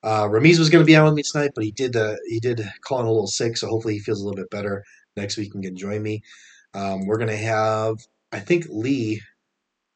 Uh, 0.04 0.26
Ramiz 0.26 0.60
was 0.60 0.70
going 0.70 0.84
to 0.84 0.88
be 0.88 0.96
on 0.96 1.06
with 1.06 1.16
me 1.16 1.24
tonight, 1.24 1.52
but 1.56 1.64
he 1.64 1.72
did 1.72 1.96
uh, 1.96 2.16
he 2.28 2.40
did 2.40 2.62
call 2.82 3.00
in 3.00 3.08
a 3.08 3.12
little 3.12 3.28
sick, 3.28 3.58
so 3.58 3.68
hopefully 3.68 3.96
he 3.96 4.00
feels 4.00 4.22
a 4.22 4.26
little 4.26 4.38
bit 4.38 4.50
better 4.52 4.84
next 5.18 5.38
week 5.38 5.54
and 5.54 5.64
can 5.64 5.76
join 5.76 6.02
me. 6.02 6.22
Um, 6.74 7.06
we're 7.06 7.18
going 7.18 7.30
to 7.30 7.38
have, 7.38 7.98
I 8.32 8.40
think 8.40 8.66
Lee. 8.70 9.22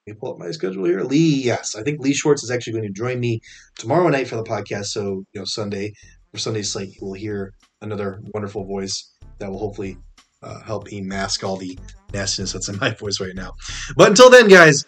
Let 0.07 0.15
me 0.15 0.19
pull 0.19 0.33
up 0.33 0.39
my 0.39 0.49
schedule 0.49 0.85
here. 0.85 1.01
Lee, 1.01 1.43
yes, 1.43 1.75
I 1.75 1.83
think 1.83 1.99
Lee 1.99 2.13
Schwartz 2.13 2.43
is 2.43 2.49
actually 2.49 2.73
going 2.73 2.85
to 2.85 2.91
join 2.91 3.19
me 3.19 3.39
tomorrow 3.77 4.09
night 4.09 4.27
for 4.27 4.35
the 4.35 4.43
podcast. 4.43 4.85
So 4.85 5.23
you 5.31 5.39
know, 5.39 5.45
Sunday 5.45 5.93
for 6.31 6.39
Sunday's 6.39 6.71
slate, 6.71 6.95
you 6.95 7.05
will 7.05 7.13
hear 7.13 7.53
another 7.81 8.19
wonderful 8.33 8.65
voice 8.65 9.11
that 9.37 9.51
will 9.51 9.59
hopefully 9.59 9.97
uh, 10.41 10.61
help 10.61 10.85
me 10.87 11.01
mask 11.01 11.43
all 11.43 11.55
the 11.55 11.77
nastiness 12.13 12.53
that's 12.53 12.69
in 12.69 12.77
my 12.77 12.89
voice 12.99 13.19
right 13.19 13.35
now. 13.35 13.53
But 13.95 14.09
until 14.09 14.29
then, 14.31 14.47
guys, 14.47 14.85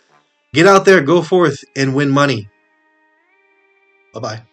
get 0.53 0.65
out 0.67 0.85
there, 0.85 1.01
go 1.01 1.21
forth, 1.21 1.63
and 1.75 1.95
win 1.95 2.09
money. 2.09 2.49
Bye 4.13 4.19
bye. 4.19 4.43